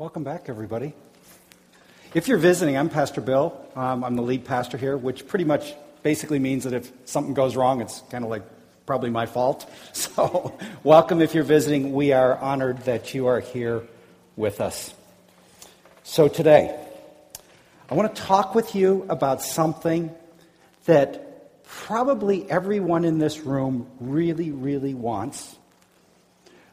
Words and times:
Welcome 0.00 0.24
back, 0.24 0.48
everybody. 0.48 0.94
If 2.14 2.26
you're 2.26 2.38
visiting, 2.38 2.78
I'm 2.78 2.88
Pastor 2.88 3.20
Bill. 3.20 3.54
Um, 3.76 4.02
I'm 4.02 4.16
the 4.16 4.22
lead 4.22 4.46
pastor 4.46 4.78
here, 4.78 4.96
which 4.96 5.28
pretty 5.28 5.44
much 5.44 5.74
basically 6.02 6.38
means 6.38 6.64
that 6.64 6.72
if 6.72 6.90
something 7.04 7.34
goes 7.34 7.54
wrong, 7.54 7.82
it's 7.82 8.00
kind 8.10 8.24
of 8.24 8.30
like 8.30 8.42
probably 8.86 9.10
my 9.10 9.26
fault. 9.26 9.70
So, 9.92 10.58
welcome 10.82 11.20
if 11.20 11.34
you're 11.34 11.44
visiting. 11.44 11.92
We 11.92 12.12
are 12.14 12.38
honored 12.38 12.78
that 12.86 13.12
you 13.12 13.26
are 13.26 13.40
here 13.40 13.82
with 14.36 14.62
us. 14.62 14.94
So, 16.02 16.28
today, 16.28 16.82
I 17.90 17.94
want 17.94 18.16
to 18.16 18.22
talk 18.22 18.54
with 18.54 18.74
you 18.74 19.04
about 19.10 19.42
something 19.42 20.10
that 20.86 21.62
probably 21.62 22.50
everyone 22.50 23.04
in 23.04 23.18
this 23.18 23.40
room 23.40 23.86
really, 24.00 24.50
really 24.50 24.94
wants. 24.94 25.56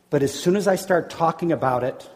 But 0.10 0.24
as 0.24 0.34
soon 0.34 0.56
as 0.56 0.66
I 0.66 0.78
start 0.78 1.10
talking 1.10 1.52
about 1.52 1.84
it, 1.84 2.10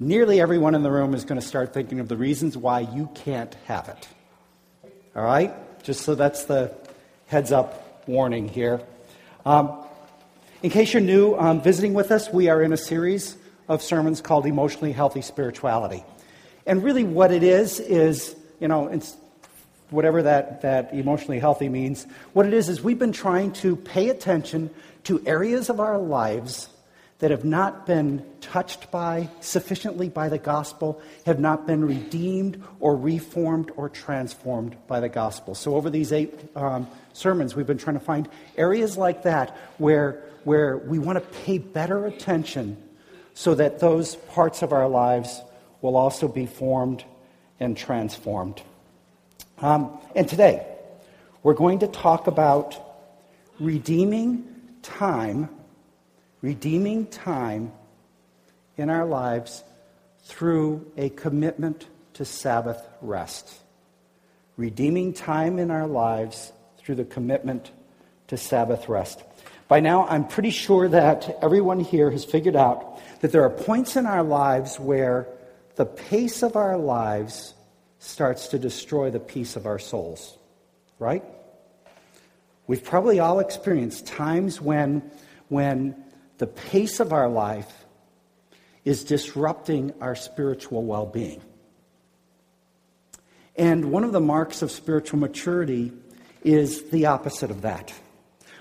nearly 0.00 0.40
everyone 0.40 0.74
in 0.74 0.82
the 0.82 0.90
room 0.90 1.14
is 1.14 1.24
going 1.24 1.40
to 1.40 1.46
start 1.46 1.74
thinking 1.74 2.00
of 2.00 2.08
the 2.08 2.16
reasons 2.16 2.56
why 2.56 2.80
you 2.80 3.08
can't 3.14 3.54
have 3.66 3.88
it. 3.88 4.08
All 5.16 5.24
right? 5.24 5.52
Just 5.82 6.02
so 6.02 6.14
that's 6.14 6.44
the 6.44 6.72
heads 7.26 7.52
up 7.52 8.06
warning 8.06 8.48
here. 8.48 8.80
Um, 9.44 9.84
in 10.62 10.70
case 10.70 10.92
you're 10.92 11.02
new 11.02 11.34
um, 11.34 11.62
visiting 11.62 11.94
with 11.94 12.10
us, 12.10 12.32
we 12.32 12.48
are 12.48 12.62
in 12.62 12.72
a 12.72 12.76
series 12.76 13.36
of 13.68 13.82
sermons 13.82 14.20
called 14.20 14.46
Emotionally 14.46 14.92
Healthy 14.92 15.22
Spirituality. 15.22 16.04
And 16.66 16.82
really, 16.82 17.04
what 17.04 17.32
it 17.32 17.42
is, 17.42 17.80
is, 17.80 18.36
you 18.60 18.68
know, 18.68 18.88
it's 18.88 19.16
whatever 19.90 20.22
that, 20.22 20.62
that 20.62 20.92
emotionally 20.92 21.38
healthy 21.38 21.68
means, 21.68 22.06
what 22.32 22.46
it 22.46 22.52
is, 22.52 22.68
is 22.68 22.82
we've 22.82 22.98
been 22.98 23.12
trying 23.12 23.52
to 23.52 23.76
pay 23.76 24.10
attention 24.10 24.70
to 25.04 25.22
areas 25.26 25.70
of 25.70 25.80
our 25.80 25.98
lives 25.98 26.68
that 27.18 27.32
have 27.32 27.44
not 27.44 27.84
been 27.84 28.24
touched 28.40 28.90
by 28.90 29.28
sufficiently 29.40 30.08
by 30.08 30.28
the 30.28 30.38
gospel, 30.38 31.00
have 31.26 31.40
not 31.40 31.66
been 31.66 31.84
redeemed 31.84 32.62
or 32.78 32.96
reformed 32.96 33.72
or 33.76 33.88
transformed 33.88 34.76
by 34.86 35.00
the 35.00 35.08
gospel. 35.08 35.54
So, 35.54 35.74
over 35.74 35.90
these 35.90 36.12
eight 36.12 36.34
um, 36.54 36.88
sermons, 37.12 37.56
we've 37.56 37.66
been 37.66 37.78
trying 37.78 37.98
to 37.98 38.04
find 38.04 38.28
areas 38.56 38.96
like 38.96 39.24
that 39.24 39.56
where, 39.78 40.22
where 40.44 40.78
we 40.78 40.98
want 40.98 41.18
to 41.18 41.38
pay 41.40 41.58
better 41.58 42.06
attention 42.06 42.76
so 43.34 43.54
that 43.54 43.80
those 43.80 44.16
parts 44.16 44.62
of 44.62 44.72
our 44.72 44.88
lives 44.88 45.42
will 45.80 45.96
also 45.96 46.28
be 46.28 46.46
formed 46.46 47.04
and 47.60 47.76
transformed. 47.76 48.62
Um, 49.60 49.98
and 50.14 50.28
today, 50.28 50.64
we're 51.42 51.54
going 51.54 51.80
to 51.80 51.88
talk 51.88 52.28
about 52.28 52.80
redeeming 53.58 54.44
time 54.82 55.48
redeeming 56.40 57.06
time 57.06 57.72
in 58.76 58.90
our 58.90 59.04
lives 59.04 59.64
through 60.22 60.90
a 60.96 61.08
commitment 61.08 61.86
to 62.14 62.24
Sabbath 62.24 62.82
rest. 63.00 63.52
Redeeming 64.56 65.12
time 65.12 65.58
in 65.58 65.70
our 65.70 65.86
lives 65.86 66.52
through 66.78 66.96
the 66.96 67.04
commitment 67.04 67.70
to 68.28 68.36
Sabbath 68.36 68.88
rest. 68.88 69.22
By 69.68 69.80
now, 69.80 70.06
I'm 70.08 70.26
pretty 70.26 70.50
sure 70.50 70.88
that 70.88 71.38
everyone 71.42 71.80
here 71.80 72.10
has 72.10 72.24
figured 72.24 72.56
out 72.56 73.00
that 73.20 73.32
there 73.32 73.42
are 73.42 73.50
points 73.50 73.96
in 73.96 74.06
our 74.06 74.22
lives 74.22 74.78
where 74.78 75.26
the 75.76 75.86
pace 75.86 76.42
of 76.42 76.56
our 76.56 76.78
lives 76.78 77.54
starts 77.98 78.48
to 78.48 78.58
destroy 78.58 79.10
the 79.10 79.20
peace 79.20 79.56
of 79.56 79.66
our 79.66 79.78
souls. 79.78 80.36
Right? 80.98 81.24
We've 82.66 82.82
probably 82.82 83.20
all 83.20 83.40
experienced 83.40 84.06
times 84.06 84.60
when, 84.60 85.10
when 85.48 85.94
the 86.38 86.46
pace 86.46 87.00
of 87.00 87.12
our 87.12 87.28
life 87.28 87.86
is 88.84 89.04
disrupting 89.04 89.92
our 90.00 90.14
spiritual 90.14 90.84
well 90.84 91.06
being. 91.06 91.42
And 93.56 93.90
one 93.90 94.04
of 94.04 94.12
the 94.12 94.20
marks 94.20 94.62
of 94.62 94.70
spiritual 94.70 95.18
maturity 95.18 95.92
is 96.44 96.88
the 96.90 97.06
opposite 97.06 97.50
of 97.50 97.62
that. 97.62 97.92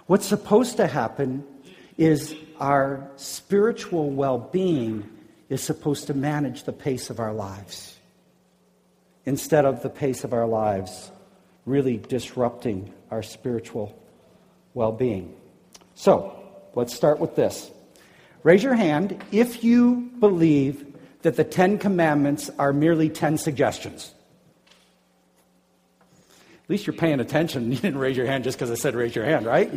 What's 0.07 0.25
supposed 0.25 0.77
to 0.77 0.87
happen 0.87 1.45
is 1.97 2.35
our 2.59 3.09
spiritual 3.15 4.09
well 4.09 4.39
being 4.39 5.09
is 5.49 5.61
supposed 5.61 6.07
to 6.07 6.13
manage 6.13 6.63
the 6.63 6.73
pace 6.73 7.09
of 7.09 7.19
our 7.19 7.33
lives 7.33 7.95
instead 9.25 9.65
of 9.65 9.83
the 9.83 9.89
pace 9.89 10.23
of 10.23 10.33
our 10.33 10.47
lives 10.47 11.11
really 11.65 11.97
disrupting 11.97 12.91
our 13.11 13.21
spiritual 13.21 13.97
well 14.73 14.91
being. 14.91 15.35
So, 15.95 16.36
Let's 16.77 16.93
start 16.93 17.17
with 17.17 17.35
this. 17.35 17.71
Raise 18.43 18.61
your 18.61 18.75
hand 18.75 19.19
if 19.31 19.63
you 19.63 20.11
believe 20.19 20.85
that 21.23 21.35
the 21.35 21.43
Ten 21.43 21.79
Commandments 21.79 22.51
are 22.59 22.71
merely 22.71 23.09
ten 23.09 23.39
suggestions. 23.39 24.13
At 26.63 26.69
least 26.69 26.85
you're 26.85 26.95
paying 26.95 27.19
attention. 27.19 27.71
You 27.71 27.79
didn't 27.79 27.97
raise 27.97 28.15
your 28.15 28.27
hand 28.27 28.43
just 28.43 28.59
because 28.59 28.69
I 28.69 28.75
said 28.75 28.93
raise 28.93 29.15
your 29.15 29.25
hand, 29.25 29.47
right? 29.47 29.71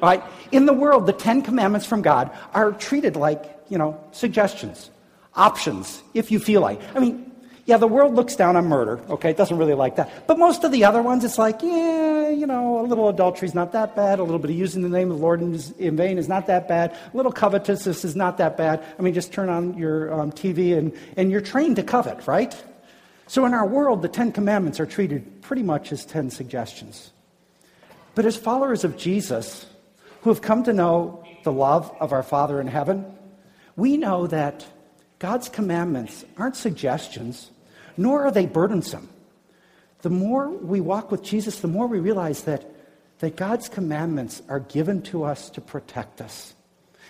All 0.00 0.08
right. 0.08 0.22
In 0.52 0.64
the 0.66 0.72
world, 0.72 1.06
the 1.06 1.12
Ten 1.12 1.42
Commandments 1.42 1.86
from 1.86 2.02
God 2.02 2.30
are 2.52 2.70
treated 2.70 3.16
like, 3.16 3.44
you 3.68 3.76
know, 3.76 4.00
suggestions, 4.12 4.92
options, 5.34 6.04
if 6.14 6.30
you 6.30 6.38
feel 6.38 6.60
like. 6.60 6.80
I 6.94 7.00
mean, 7.00 7.32
yeah, 7.66 7.78
the 7.78 7.88
world 7.88 8.14
looks 8.14 8.36
down 8.36 8.56
on 8.56 8.66
murder, 8.66 9.00
okay? 9.08 9.30
It 9.30 9.38
doesn't 9.38 9.56
really 9.56 9.72
like 9.72 9.96
that. 9.96 10.26
But 10.26 10.38
most 10.38 10.64
of 10.64 10.72
the 10.72 10.84
other 10.84 11.00
ones, 11.00 11.24
it's 11.24 11.38
like, 11.38 11.62
yeah, 11.62 12.28
you 12.28 12.46
know, 12.46 12.80
a 12.80 12.84
little 12.84 13.08
adultery 13.08 13.48
is 13.48 13.54
not 13.54 13.72
that 13.72 13.96
bad. 13.96 14.18
A 14.18 14.22
little 14.22 14.38
bit 14.38 14.50
of 14.50 14.56
using 14.56 14.82
the 14.82 14.88
name 14.90 15.10
of 15.10 15.16
the 15.16 15.22
Lord 15.22 15.40
in 15.40 15.96
vain 15.96 16.18
is 16.18 16.28
not 16.28 16.46
that 16.48 16.68
bad. 16.68 16.92
A 16.92 17.16
little 17.16 17.32
covetousness 17.32 18.04
is 18.04 18.14
not 18.14 18.36
that 18.36 18.58
bad. 18.58 18.84
I 18.98 19.02
mean, 19.02 19.14
just 19.14 19.32
turn 19.32 19.48
on 19.48 19.78
your 19.78 20.12
um, 20.12 20.30
TV 20.30 20.76
and, 20.76 20.92
and 21.16 21.30
you're 21.30 21.40
trained 21.40 21.76
to 21.76 21.82
covet, 21.82 22.26
right? 22.26 22.54
So 23.28 23.46
in 23.46 23.54
our 23.54 23.66
world, 23.66 24.02
the 24.02 24.08
Ten 24.08 24.30
Commandments 24.30 24.78
are 24.78 24.86
treated 24.86 25.40
pretty 25.40 25.62
much 25.62 25.90
as 25.90 26.04
ten 26.04 26.28
suggestions. 26.28 27.12
But 28.14 28.26
as 28.26 28.36
followers 28.36 28.84
of 28.84 28.98
Jesus, 28.98 29.64
who 30.20 30.30
have 30.30 30.42
come 30.42 30.64
to 30.64 30.72
know 30.74 31.24
the 31.44 31.52
love 31.52 31.94
of 31.98 32.12
our 32.12 32.22
Father 32.22 32.60
in 32.60 32.66
heaven, 32.66 33.06
we 33.76 33.96
know 33.96 34.26
that 34.26 34.66
God's 35.18 35.48
commandments 35.48 36.24
aren't 36.36 36.56
suggestions 36.56 37.50
nor 37.96 38.26
are 38.26 38.30
they 38.30 38.46
burdensome. 38.46 39.08
The 40.02 40.10
more 40.10 40.50
we 40.50 40.80
walk 40.80 41.10
with 41.10 41.22
Jesus, 41.22 41.60
the 41.60 41.68
more 41.68 41.86
we 41.86 41.98
realize 41.98 42.42
that, 42.44 42.64
that 43.20 43.36
God's 43.36 43.68
commandments 43.68 44.42
are 44.48 44.60
given 44.60 45.02
to 45.02 45.24
us 45.24 45.48
to 45.50 45.60
protect 45.60 46.20
us. 46.20 46.54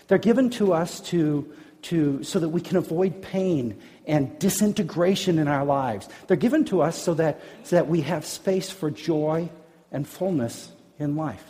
They're 0.06 0.19
given 0.19 0.50
to 0.50 0.72
us 0.72 1.00
to, 1.00 1.53
to, 1.83 2.22
so 2.22 2.39
that 2.39 2.50
we 2.50 2.61
can 2.61 2.77
avoid 2.77 3.22
pain 3.22 3.81
and 4.06 4.39
disintegration 4.39 5.39
in 5.39 5.49
our 5.49 5.65
lives. 5.65 6.09
They're 6.27 6.37
given 6.37 6.65
to 6.67 6.83
us 6.83 6.97
so 6.97 7.15
that, 7.15 7.41
so 7.65 7.77
that 7.77 7.89
we 7.89 8.03
have 8.03 8.25
space 8.27 8.71
for 8.71 8.91
joy 8.91 9.49
and 9.91 10.06
fullness 10.06 10.71
in 10.99 11.16
life. 11.16 11.45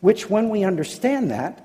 Which, 0.00 0.30
when 0.30 0.48
we 0.48 0.64
understand 0.64 1.30
that, 1.30 1.64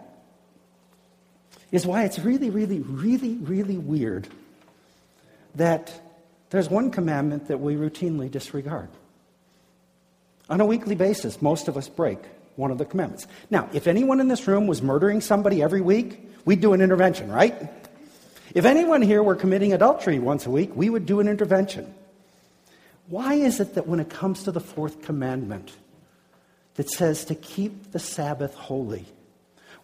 is 1.72 1.88
why 1.88 2.04
it's 2.04 2.20
really, 2.20 2.52
really, 2.52 2.82
really, 2.82 3.36
really 3.36 3.78
weird 3.78 4.28
that 5.56 5.92
there's 6.54 6.70
one 6.70 6.92
commandment 6.92 7.48
that 7.48 7.60
we 7.60 7.74
routinely 7.74 8.30
disregard. 8.30 8.88
On 10.52 10.62
a 10.62 10.66
weekly 10.68 10.94
basis, 10.94 11.42
most 11.42 11.68
of 11.68 11.76
us 11.78 11.90
break 11.90 12.20
one 12.58 12.70
of 12.70 12.78
the 12.78 12.86
commandments. 12.86 13.26
Now, 13.50 13.68
if 13.74 13.88
anyone 13.88 14.20
in 14.20 14.28
this 14.28 14.48
room 14.48 14.68
was 14.68 14.80
murdering 14.80 15.20
somebody 15.20 15.64
every 15.64 15.82
week, 15.82 16.30
we'd 16.46 16.62
do 16.62 16.74
an 16.74 16.82
intervention, 16.82 17.32
right? 17.32 17.56
If 18.54 18.66
anyone 18.66 19.02
here 19.02 19.24
were 19.24 19.34
committing 19.34 19.74
adultery 19.74 20.20
once 20.20 20.46
a 20.46 20.52
week, 20.52 20.70
we 20.76 20.92
would 20.92 21.08
do 21.08 21.20
an 21.20 21.28
intervention. 21.28 21.92
Why 23.08 23.34
is 23.34 23.60
it 23.60 23.74
that 23.74 23.88
when 23.88 24.00
it 24.00 24.12
comes 24.12 24.44
to 24.44 24.52
the 24.52 24.60
fourth 24.60 25.02
commandment 25.02 25.72
that 26.76 26.88
says 26.88 27.26
to 27.26 27.34
keep 27.34 27.94
the 27.94 28.00
Sabbath 28.00 28.54
holy, 28.54 29.06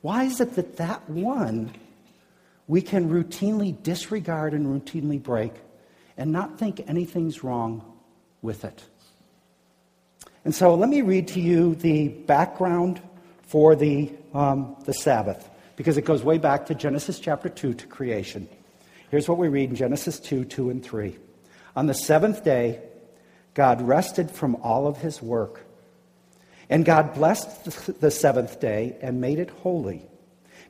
why 0.01 0.25
is 0.25 0.39
it 0.39 0.53
that 0.53 0.77
that 0.77 1.09
one 1.09 1.71
we 2.67 2.83
can 2.83 3.09
routinely 3.09 3.75
disregard 3.81 4.53
and 4.53 4.67
routinely 4.67 5.19
break 5.19 5.53
and 6.19 6.33
not 6.33 6.59
think 6.59 6.83
anything's 6.87 7.43
wrong 7.43 7.81
with 8.41 8.65
it. 8.65 8.83
And 10.43 10.53
so 10.53 10.75
let 10.75 10.89
me 10.89 11.01
read 11.01 11.29
to 11.29 11.39
you 11.39 11.75
the 11.75 12.09
background 12.09 13.01
for 13.43 13.73
the, 13.75 14.11
um, 14.33 14.75
the 14.85 14.93
Sabbath, 14.93 15.49
because 15.77 15.97
it 15.97 16.03
goes 16.03 16.21
way 16.21 16.37
back 16.37 16.65
to 16.67 16.75
Genesis 16.75 17.19
chapter 17.19 17.47
2 17.47 17.73
to 17.73 17.87
creation. 17.87 18.49
Here's 19.09 19.29
what 19.29 19.37
we 19.37 19.47
read 19.47 19.69
in 19.69 19.75
Genesis 19.77 20.19
2 20.19 20.43
2 20.43 20.69
and 20.69 20.83
3. 20.83 21.17
On 21.75 21.87
the 21.87 21.93
seventh 21.93 22.43
day, 22.43 22.81
God 23.53 23.81
rested 23.81 24.29
from 24.29 24.57
all 24.57 24.87
of 24.87 24.97
his 24.97 25.21
work. 25.21 25.65
And 26.69 26.85
God 26.85 27.15
blessed 27.15 27.99
the 27.99 28.11
seventh 28.11 28.59
day 28.59 28.97
and 29.01 29.21
made 29.21 29.39
it 29.39 29.49
holy, 29.49 30.03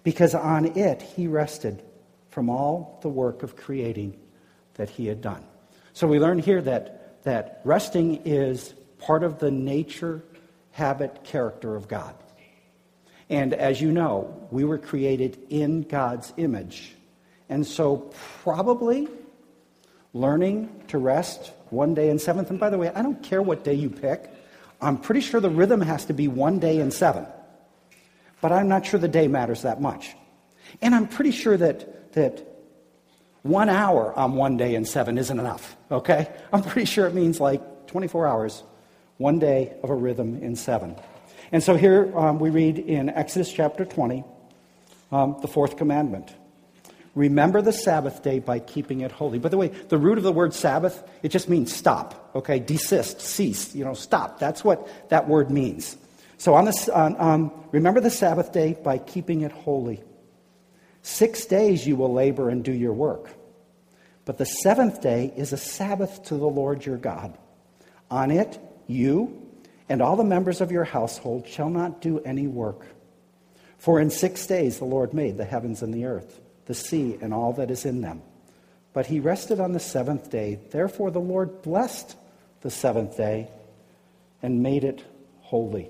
because 0.04 0.36
on 0.36 0.78
it 0.78 1.02
he 1.02 1.28
rested 1.28 1.82
from 2.30 2.50
all 2.50 3.00
the 3.02 3.10
work 3.10 3.42
of 3.42 3.56
creating 3.56 4.16
that 4.80 4.90
he 4.90 5.08
had 5.08 5.20
done. 5.20 5.44
So 5.92 6.08
we 6.08 6.20
learn 6.20 6.40
here 6.40 6.62
that, 6.62 7.22
that 7.24 7.60
resting 7.66 8.22
is 8.24 8.74
part 8.98 9.24
of 9.24 9.38
the 9.38 9.52
nature, 9.52 10.24
habit, 10.72 11.26
character 11.26 11.76
of 11.76 11.90
God. 11.90 12.16
And 13.30 13.54
as 13.54 13.82
you 13.82 13.92
know, 13.92 14.48
we 14.52 14.64
were 14.64 14.78
created 14.78 15.38
in 15.50 15.82
God's 15.82 16.32
image. 16.38 16.96
And 17.50 17.68
so, 17.68 18.14
probably 18.42 19.10
learning 20.14 20.84
to 20.88 20.98
rest 20.98 21.52
one 21.72 21.94
day 21.94 22.10
in 22.10 22.18
seventh. 22.18 22.50
And 22.50 22.60
by 22.60 22.70
the 22.70 22.78
way, 22.78 22.90
I 22.90 23.02
don't 23.02 23.22
care 23.22 23.42
what 23.42 23.66
day 23.66 23.74
you 23.74 23.90
pick. 23.90 24.34
I'm 24.82 24.98
pretty 24.98 25.22
sure 25.22 25.42
the 25.42 25.50
rhythm 25.50 25.82
has 25.82 26.06
to 26.06 26.14
be 26.14 26.30
one 26.30 26.60
day 26.60 26.80
in 26.80 26.90
seven. 26.90 27.28
But 28.40 28.54
I'm 28.54 28.70
not 28.70 28.86
sure 28.86 28.98
the 28.98 29.10
day 29.10 29.28
matters 29.28 29.64
that 29.64 29.82
much. 29.82 30.16
And 30.82 30.96
I'm 30.96 31.10
pretty 31.10 31.32
sure 31.32 31.58
that, 31.58 32.14
that 32.14 32.49
one 33.44 33.70
hour 33.70 34.14
on 34.18 34.34
one 34.34 34.58
day 34.58 34.76
in 34.76 34.86
seven 34.86 35.18
isn't 35.18 35.40
enough, 35.40 35.78
okay? 35.92 36.28
I'm 36.52 36.64
pretty 36.64 36.86
sure 36.86 37.08
it 37.08 37.14
means 37.14 37.40
like 37.40 37.88
24 37.88 38.28
hours, 38.28 38.64
one 39.18 39.40
day 39.40 39.76
of 39.84 39.90
a 39.90 39.96
rhythm 39.96 40.42
in 40.42 40.56
seven. 40.56 40.96
And 41.52 41.64
so 41.64 41.76
here 41.76 42.16
um, 42.18 42.40
we 42.40 42.50
read 42.50 42.78
in 42.78 43.10
Exodus 43.10 43.52
chapter 43.52 43.86
20, 43.86 44.24
um, 45.12 45.38
the 45.42 45.48
fourth 45.48 45.78
commandment. 45.78 46.34
Remember 47.16 47.62
the 47.62 47.74
Sabbath 47.74 48.22
day 48.22 48.40
by 48.40 48.60
keeping 48.60 49.02
it 49.02 49.12
holy. 49.12 49.40
By 49.40 49.50
the 49.50 49.58
way, 49.58 49.70
the 49.70 49.98
root 49.98 50.18
of 50.18 50.24
the 50.24 50.32
word 50.32 50.54
Sabbath, 50.54 51.04
it 51.24 51.30
just 51.30 51.50
means 51.50 51.76
stop, 51.76 52.32
okay? 52.36 52.60
Desist, 52.60 53.20
cease, 53.20 53.74
you 53.74 53.84
know, 53.84 53.94
stop. 53.94 54.40
That's 54.40 54.64
what 54.64 54.88
that 55.10 55.28
word 55.28 55.50
means. 55.50 55.98
So 56.38 56.54
on 56.54 56.66
this, 56.66 56.88
on, 56.88 57.20
um, 57.20 57.52
remember 57.72 58.00
the 58.00 58.12
Sabbath 58.12 58.54
day 58.54 58.78
by 58.82 59.00
keeping 59.00 59.42
it 59.42 59.52
holy. 59.52 60.04
Six 61.02 61.46
days 61.46 61.88
you 61.88 61.96
will 61.96 62.14
labor 62.14 62.50
and 62.50 62.64
do 62.64 62.72
your 62.72 62.94
work. 62.94 63.30
But 64.26 64.38
the 64.38 64.46
seventh 64.46 65.02
day 65.02 65.34
is 65.36 65.54
a 65.54 65.58
Sabbath 65.58 66.24
to 66.26 66.36
the 66.36 66.48
Lord 66.48 66.86
your 66.86 66.98
God. 66.98 67.38
On 68.12 68.32
it, 68.32 68.60
you 68.88 69.50
and 69.88 70.02
all 70.02 70.16
the 70.16 70.24
members 70.24 70.62
of 70.62 70.72
your 70.72 70.84
household 70.84 71.48
shall 71.48 71.70
not 71.70 72.02
do 72.02 72.20
any 72.20 72.48
work. 72.48 72.86
For 73.80 74.00
in 74.00 74.10
six 74.10 74.46
days 74.46 74.78
the 74.78 74.86
Lord 74.86 75.14
made 75.14 75.38
the 75.38 75.46
heavens 75.46 75.82
and 75.82 75.94
the 75.94 76.06
earth, 76.06 76.40
the 76.66 76.74
sea, 76.74 77.18
and 77.22 77.34
all 77.34 77.54
that 77.54 77.72
is 77.72 77.86
in 77.86 78.02
them. 78.02 78.22
But 78.94 79.08
he 79.08 79.20
rested 79.20 79.60
on 79.60 79.74
the 79.74 79.80
seventh 79.80 80.30
day. 80.30 80.60
Therefore 80.70 81.12
the 81.12 81.20
Lord 81.20 81.62
blessed 81.62 82.16
the 82.62 82.70
seventh 82.70 83.18
day 83.18 83.50
and 84.42 84.62
made 84.62 84.84
it 84.84 85.04
holy. 85.42 85.90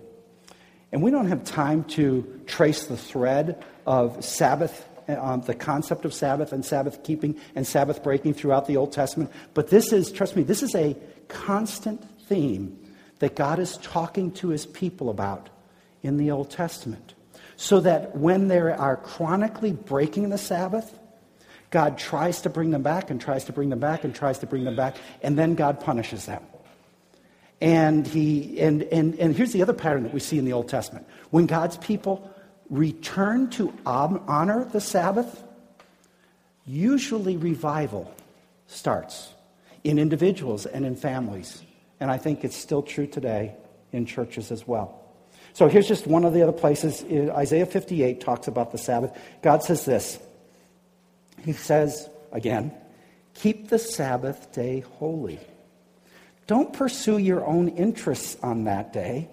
And 0.91 1.03
we 1.03 1.11
don't 1.11 1.27
have 1.27 1.44
time 1.44 1.83
to 1.85 2.41
trace 2.47 2.85
the 2.85 2.97
thread 2.97 3.63
of 3.85 4.23
Sabbath 4.23 4.88
um, 5.17 5.41
the 5.41 5.56
concept 5.56 6.06
of 6.06 6.13
Sabbath 6.13 6.51
and 6.51 6.65
Sabbath 6.65 7.03
keeping 7.03 7.38
and 7.56 7.65
Sabbath 7.65 8.03
breaking 8.03 8.33
throughout 8.33 8.67
the 8.67 8.77
Old 8.77 8.91
Testament. 8.91 9.31
But 9.53 9.69
this 9.69 9.91
is, 9.91 10.11
trust 10.11 10.35
me, 10.35 10.44
this 10.44 10.63
is 10.63 10.75
a 10.75 10.95
constant 11.27 12.03
theme 12.27 12.77
that 13.19 13.35
God 13.35 13.59
is 13.59 13.77
talking 13.77 14.31
to 14.33 14.50
his 14.50 14.65
people 14.65 15.09
about 15.09 15.50
in 16.03 16.17
the 16.17 16.31
Old 16.31 16.50
Testament. 16.50 17.13
So 17.57 17.81
that 17.81 18.15
when 18.15 18.47
they 18.47 18.59
are 18.59 18.95
chronically 18.95 19.73
breaking 19.73 20.29
the 20.29 20.38
Sabbath, 20.38 20.97
God 21.71 21.97
tries 21.97 22.41
to 22.41 22.50
bring 22.50 22.71
them 22.71 22.83
back 22.83 23.09
and 23.09 23.19
tries 23.19 23.44
to 23.45 23.53
bring 23.53 23.69
them 23.69 23.79
back 23.79 24.03
and 24.03 24.15
tries 24.15 24.39
to 24.39 24.47
bring 24.47 24.63
them 24.63 24.75
back, 24.75 24.95
and 25.21 25.38
then 25.38 25.56
God 25.56 25.79
punishes 25.81 26.25
them. 26.25 26.41
And, 27.61 28.07
he, 28.07 28.59
and, 28.61 28.83
and, 28.83 29.15
and 29.15 29.35
here's 29.35 29.51
the 29.51 29.61
other 29.61 29.73
pattern 29.73 30.03
that 30.03 30.13
we 30.13 30.21
see 30.21 30.39
in 30.39 30.45
the 30.45 30.53
Old 30.53 30.69
Testament. 30.69 31.06
When 31.29 31.45
God's 31.45 31.77
people 31.77 32.31
return 32.69 33.50
to 33.51 33.74
honor 33.86 34.66
the 34.66 34.81
Sabbath, 34.81 35.44
usually 36.66 37.38
revival 37.38 38.13
starts 38.68 39.33
in 39.83 39.98
individuals 39.98 40.66
and 40.66 40.86
in 40.86 40.95
families. 40.95 41.63
And 42.00 42.12
I 42.12 42.18
think 42.18 42.44
it's 42.44 42.56
still 42.56 42.83
true 42.83 43.07
today 43.07 43.56
in 43.92 44.06
churches 44.06 44.51
as 44.51 44.68
well. 44.68 44.95
So 45.54 45.68
here's 45.68 45.88
just 45.88 46.06
one 46.06 46.25
of 46.25 46.33
the 46.33 46.44
other 46.44 46.51
places. 46.51 47.04
Isaiah 47.04 47.66
58 47.66 48.21
talks 48.21 48.48
about 48.48 48.71
the 48.71 48.77
Sabbath. 48.77 49.18
God 49.42 49.63
says 49.63 49.83
this 49.83 50.19
He 51.44 51.54
says, 51.54 52.07
again, 52.31 52.71
keep 53.33 53.69
the 53.69 53.80
Sabbath 53.80 54.54
day 54.54 54.81
holy. 55.00 55.39
Don't 56.45 56.74
pursue 56.74 57.18
your 57.18 57.45
own 57.45 57.69
interests 57.69 58.38
on 58.42 58.63
that 58.66 58.94
day, 58.94 59.30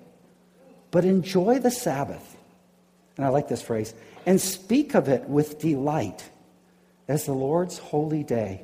but 0.90 1.04
enjoy 1.04 1.58
the 1.58 1.70
Sabbath 1.70 2.35
and 3.16 3.24
I 3.24 3.28
like 3.28 3.48
this 3.48 3.62
phrase, 3.62 3.94
and 4.26 4.40
speak 4.40 4.94
of 4.94 5.08
it 5.08 5.28
with 5.28 5.58
delight 5.58 6.28
as 7.08 7.24
the 7.24 7.32
Lord's 7.32 7.78
holy 7.78 8.22
day. 8.22 8.62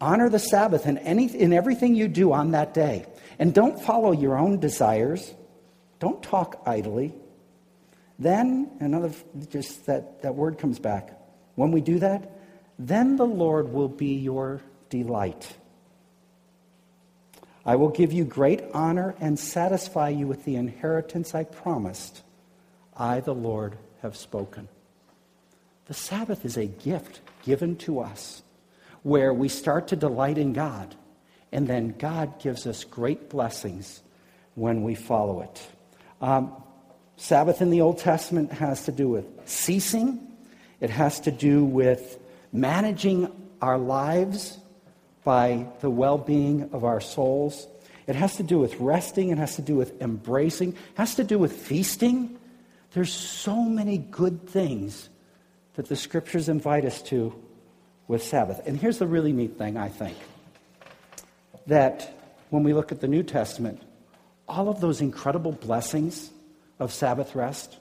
Honor 0.00 0.30
the 0.30 0.38
Sabbath 0.38 0.86
in, 0.86 0.98
any, 0.98 1.26
in 1.26 1.52
everything 1.52 1.94
you 1.94 2.08
do 2.08 2.32
on 2.32 2.52
that 2.52 2.72
day. 2.72 3.04
And 3.38 3.52
don't 3.52 3.82
follow 3.82 4.12
your 4.12 4.38
own 4.38 4.58
desires. 4.58 5.34
Don't 5.98 6.22
talk 6.22 6.62
idly. 6.64 7.14
Then, 8.18 8.70
another, 8.80 9.12
just 9.50 9.86
that, 9.86 10.22
that 10.22 10.34
word 10.34 10.58
comes 10.58 10.78
back. 10.78 11.18
When 11.54 11.70
we 11.70 11.80
do 11.80 11.98
that, 11.98 12.30
then 12.78 13.16
the 13.16 13.26
Lord 13.26 13.72
will 13.72 13.88
be 13.88 14.14
your 14.14 14.62
delight. 14.88 15.54
I 17.66 17.76
will 17.76 17.90
give 17.90 18.12
you 18.12 18.24
great 18.24 18.62
honor 18.72 19.14
and 19.20 19.38
satisfy 19.38 20.08
you 20.08 20.26
with 20.26 20.44
the 20.44 20.56
inheritance 20.56 21.34
I 21.34 21.44
promised 21.44 22.22
I, 22.96 23.20
the 23.20 23.34
Lord, 23.34 23.76
have 24.02 24.16
spoken. 24.16 24.68
The 25.86 25.94
Sabbath 25.94 26.44
is 26.44 26.56
a 26.56 26.66
gift 26.66 27.20
given 27.42 27.76
to 27.78 28.00
us 28.00 28.42
where 29.02 29.32
we 29.32 29.48
start 29.48 29.88
to 29.88 29.96
delight 29.96 30.38
in 30.38 30.52
God, 30.52 30.94
and 31.52 31.66
then 31.66 31.94
God 31.98 32.38
gives 32.40 32.66
us 32.66 32.84
great 32.84 33.30
blessings 33.30 34.02
when 34.54 34.82
we 34.82 34.94
follow 34.94 35.40
it. 35.42 35.68
Um, 36.20 36.52
Sabbath 37.16 37.60
in 37.60 37.70
the 37.70 37.80
Old 37.80 37.98
Testament 37.98 38.52
has 38.52 38.84
to 38.84 38.92
do 38.92 39.08
with 39.08 39.26
ceasing, 39.46 40.26
it 40.80 40.90
has 40.90 41.20
to 41.20 41.30
do 41.30 41.64
with 41.64 42.18
managing 42.52 43.30
our 43.60 43.78
lives 43.78 44.58
by 45.24 45.66
the 45.80 45.90
well 45.90 46.18
being 46.18 46.70
of 46.72 46.84
our 46.84 47.00
souls. 47.00 47.66
It 48.06 48.16
has 48.16 48.36
to 48.36 48.42
do 48.42 48.58
with 48.58 48.74
resting, 48.80 49.30
it 49.30 49.38
has 49.38 49.56
to 49.56 49.62
do 49.62 49.76
with 49.76 50.00
embracing, 50.00 50.70
it 50.70 50.76
has 50.94 51.14
to 51.16 51.24
do 51.24 51.38
with 51.38 51.52
feasting. 51.52 52.38
There's 52.92 53.12
so 53.12 53.62
many 53.62 53.98
good 53.98 54.48
things 54.48 55.08
that 55.74 55.88
the 55.88 55.96
scriptures 55.96 56.48
invite 56.48 56.84
us 56.84 57.00
to 57.02 57.34
with 58.08 58.22
Sabbath. 58.22 58.60
And 58.66 58.78
here's 58.78 58.98
the 58.98 59.06
really 59.06 59.32
neat 59.32 59.56
thing, 59.56 59.76
I 59.76 59.88
think 59.88 60.16
that 61.68 62.18
when 62.50 62.64
we 62.64 62.74
look 62.74 62.90
at 62.90 63.00
the 63.00 63.06
New 63.06 63.22
Testament, 63.22 63.80
all 64.48 64.68
of 64.68 64.80
those 64.80 65.00
incredible 65.00 65.52
blessings 65.52 66.30
of 66.80 66.92
Sabbath 66.92 67.36
rest 67.36 67.76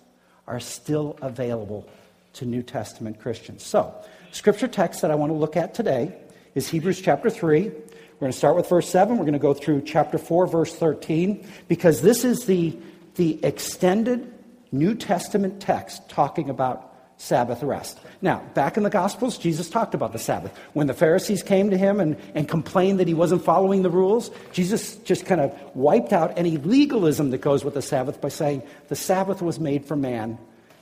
are 0.47 0.59
still 0.59 1.17
available 1.21 1.89
to 2.33 2.45
New 2.45 2.61
Testament 2.61 3.19
Christians. 3.19 3.63
So, 3.63 3.93
scripture 4.31 4.67
text 4.67 5.01
that 5.01 5.09
I 5.09 5.15
want 5.15 5.31
to 5.31 5.37
look 5.37 5.57
at 5.57 5.73
today 5.73 6.15
is 6.53 6.69
Hebrews 6.69 7.01
chapter 7.01 7.31
3. 7.31 7.63
We're 7.63 7.71
going 8.19 8.31
to 8.31 8.37
start 8.37 8.55
with 8.55 8.69
verse 8.69 8.87
7. 8.87 9.17
We're 9.17 9.23
going 9.23 9.33
to 9.33 9.39
go 9.39 9.55
through 9.55 9.81
chapter 9.81 10.19
4, 10.19 10.45
verse 10.45 10.75
13, 10.75 11.47
because 11.67 12.01
this 12.01 12.23
is 12.23 12.45
the, 12.45 12.77
the 13.15 13.43
extended 13.43 14.31
New 14.71 14.95
Testament 14.95 15.61
text 15.61 16.09
talking 16.09 16.49
about 16.49 16.89
Sabbath 17.17 17.61
rest. 17.63 17.99
Now, 18.21 18.41
back 18.53 18.77
in 18.77 18.83
the 18.83 18.89
Gospels, 18.89 19.37
Jesus 19.37 19.69
talked 19.69 19.93
about 19.93 20.13
the 20.13 20.19
Sabbath. 20.19 20.57
When 20.71 20.87
the 20.87 20.93
Pharisees 20.93 21.43
came 21.43 21.69
to 21.69 21.77
him 21.77 21.99
and, 21.99 22.15
and 22.33 22.47
complained 22.47 22.99
that 23.01 23.09
he 23.09 23.13
wasn't 23.13 23.43
following 23.43 23.83
the 23.83 23.89
rules, 23.89 24.31
Jesus 24.53 24.95
just 24.97 25.25
kind 25.25 25.41
of 25.41 25.53
wiped 25.75 26.13
out 26.13 26.37
any 26.37 26.55
legalism 26.57 27.31
that 27.31 27.39
goes 27.39 27.65
with 27.65 27.73
the 27.73 27.81
Sabbath 27.81 28.21
by 28.21 28.29
saying 28.29 28.63
the 28.87 28.95
Sabbath 28.95 29.41
was 29.41 29.59
made 29.59 29.85
for 29.85 29.97
man, 29.97 30.37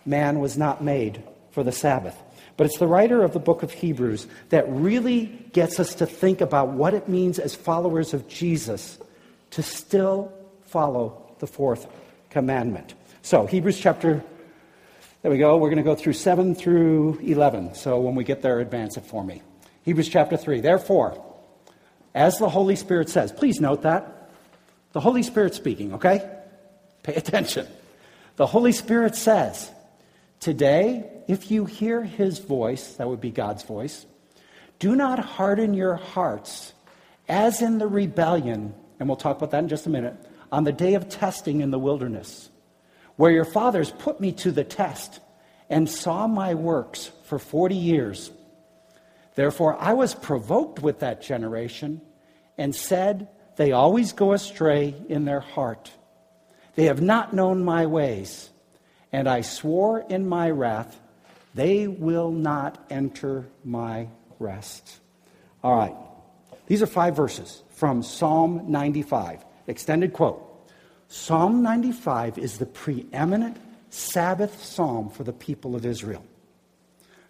man 0.05 0.39
was 0.39 0.57
not 0.57 0.83
made 0.83 1.23
for 1.49 1.63
the 1.63 1.71
Sabbath. 1.71 2.15
But 2.55 2.67
it's 2.67 2.77
the 2.77 2.87
writer 2.87 3.23
of 3.23 3.33
the 3.33 3.39
book 3.39 3.63
of 3.63 3.71
Hebrews 3.71 4.27
that 4.49 4.69
really 4.69 5.25
gets 5.53 5.79
us 5.79 5.95
to 5.95 6.05
think 6.05 6.39
about 6.41 6.69
what 6.69 6.93
it 6.93 7.09
means 7.09 7.39
as 7.39 7.55
followers 7.55 8.13
of 8.13 8.27
Jesus 8.27 8.99
to 9.51 9.63
still 9.63 10.31
follow 10.65 11.35
the 11.39 11.47
fourth 11.47 11.87
commandment. 12.29 12.93
So, 13.27 13.45
Hebrews 13.45 13.77
chapter, 13.77 14.23
there 15.21 15.29
we 15.29 15.37
go. 15.37 15.57
We're 15.57 15.67
going 15.67 15.83
to 15.83 15.83
go 15.83 15.95
through 15.95 16.13
7 16.13 16.55
through 16.55 17.19
11. 17.21 17.75
So, 17.75 17.99
when 17.99 18.15
we 18.15 18.23
get 18.23 18.41
there, 18.41 18.61
advance 18.61 18.95
it 18.95 19.05
for 19.05 19.21
me. 19.21 19.41
Hebrews 19.83 20.07
chapter 20.07 20.37
3. 20.37 20.61
Therefore, 20.61 21.21
as 22.15 22.37
the 22.37 22.47
Holy 22.47 22.77
Spirit 22.77 23.09
says, 23.09 23.33
please 23.33 23.59
note 23.59 23.81
that. 23.81 24.31
The 24.93 25.01
Holy 25.01 25.23
Spirit 25.23 25.55
speaking, 25.55 25.95
okay? 25.95 26.25
Pay 27.03 27.15
attention. 27.15 27.67
The 28.37 28.47
Holy 28.47 28.71
Spirit 28.71 29.13
says, 29.13 29.69
Today, 30.39 31.03
if 31.27 31.51
you 31.51 31.65
hear 31.65 32.01
his 32.01 32.39
voice, 32.39 32.93
that 32.93 33.09
would 33.09 33.19
be 33.19 33.31
God's 33.31 33.63
voice, 33.63 34.05
do 34.79 34.95
not 34.95 35.19
harden 35.19 35.73
your 35.73 35.97
hearts 35.97 36.71
as 37.27 37.61
in 37.61 37.77
the 37.77 37.87
rebellion, 37.87 38.73
and 39.01 39.09
we'll 39.09 39.17
talk 39.17 39.35
about 39.35 39.51
that 39.51 39.63
in 39.63 39.67
just 39.67 39.85
a 39.85 39.89
minute, 39.89 40.15
on 40.49 40.63
the 40.63 40.71
day 40.71 40.93
of 40.93 41.09
testing 41.09 41.59
in 41.59 41.71
the 41.71 41.79
wilderness 41.79 42.51
where 43.17 43.31
your 43.31 43.45
fathers 43.45 43.91
put 43.91 44.21
me 44.21 44.31
to 44.31 44.51
the 44.51 44.63
test 44.63 45.19
and 45.69 45.89
saw 45.89 46.27
my 46.27 46.53
works 46.53 47.11
for 47.25 47.37
40 47.37 47.75
years. 47.75 48.31
Therefore, 49.35 49.75
I 49.79 49.93
was 49.93 50.15
provoked 50.15 50.81
with 50.81 50.99
that 50.99 51.21
generation 51.21 52.01
and 52.57 52.73
said, 52.75 53.27
They 53.57 53.71
always 53.71 54.13
go 54.13 54.31
astray 54.31 54.95
in 55.09 55.25
their 55.25 55.41
heart. 55.41 55.91
They 56.75 56.85
have 56.85 57.01
not 57.01 57.33
known 57.33 57.65
my 57.65 57.85
ways. 57.85 58.49
And 59.11 59.27
I 59.27 59.41
swore 59.41 60.05
in 60.07 60.27
my 60.27 60.49
wrath, 60.49 60.99
They 61.53 61.87
will 61.87 62.31
not 62.31 62.83
enter 62.89 63.47
my 63.63 64.07
rest. 64.39 64.99
All 65.63 65.75
right. 65.75 65.95
These 66.67 66.81
are 66.81 66.87
five 66.87 67.15
verses 67.15 67.63
from 67.75 68.03
Psalm 68.03 68.71
95. 68.71 69.43
Extended 69.67 70.13
quote. 70.13 70.46
Psalm 71.07 71.63
95 71.63 72.37
is 72.37 72.57
the 72.57 72.65
preeminent 72.65 73.57
Sabbath 73.89 74.63
psalm 74.63 75.09
for 75.09 75.23
the 75.23 75.33
people 75.33 75.75
of 75.75 75.85
Israel. 75.85 76.23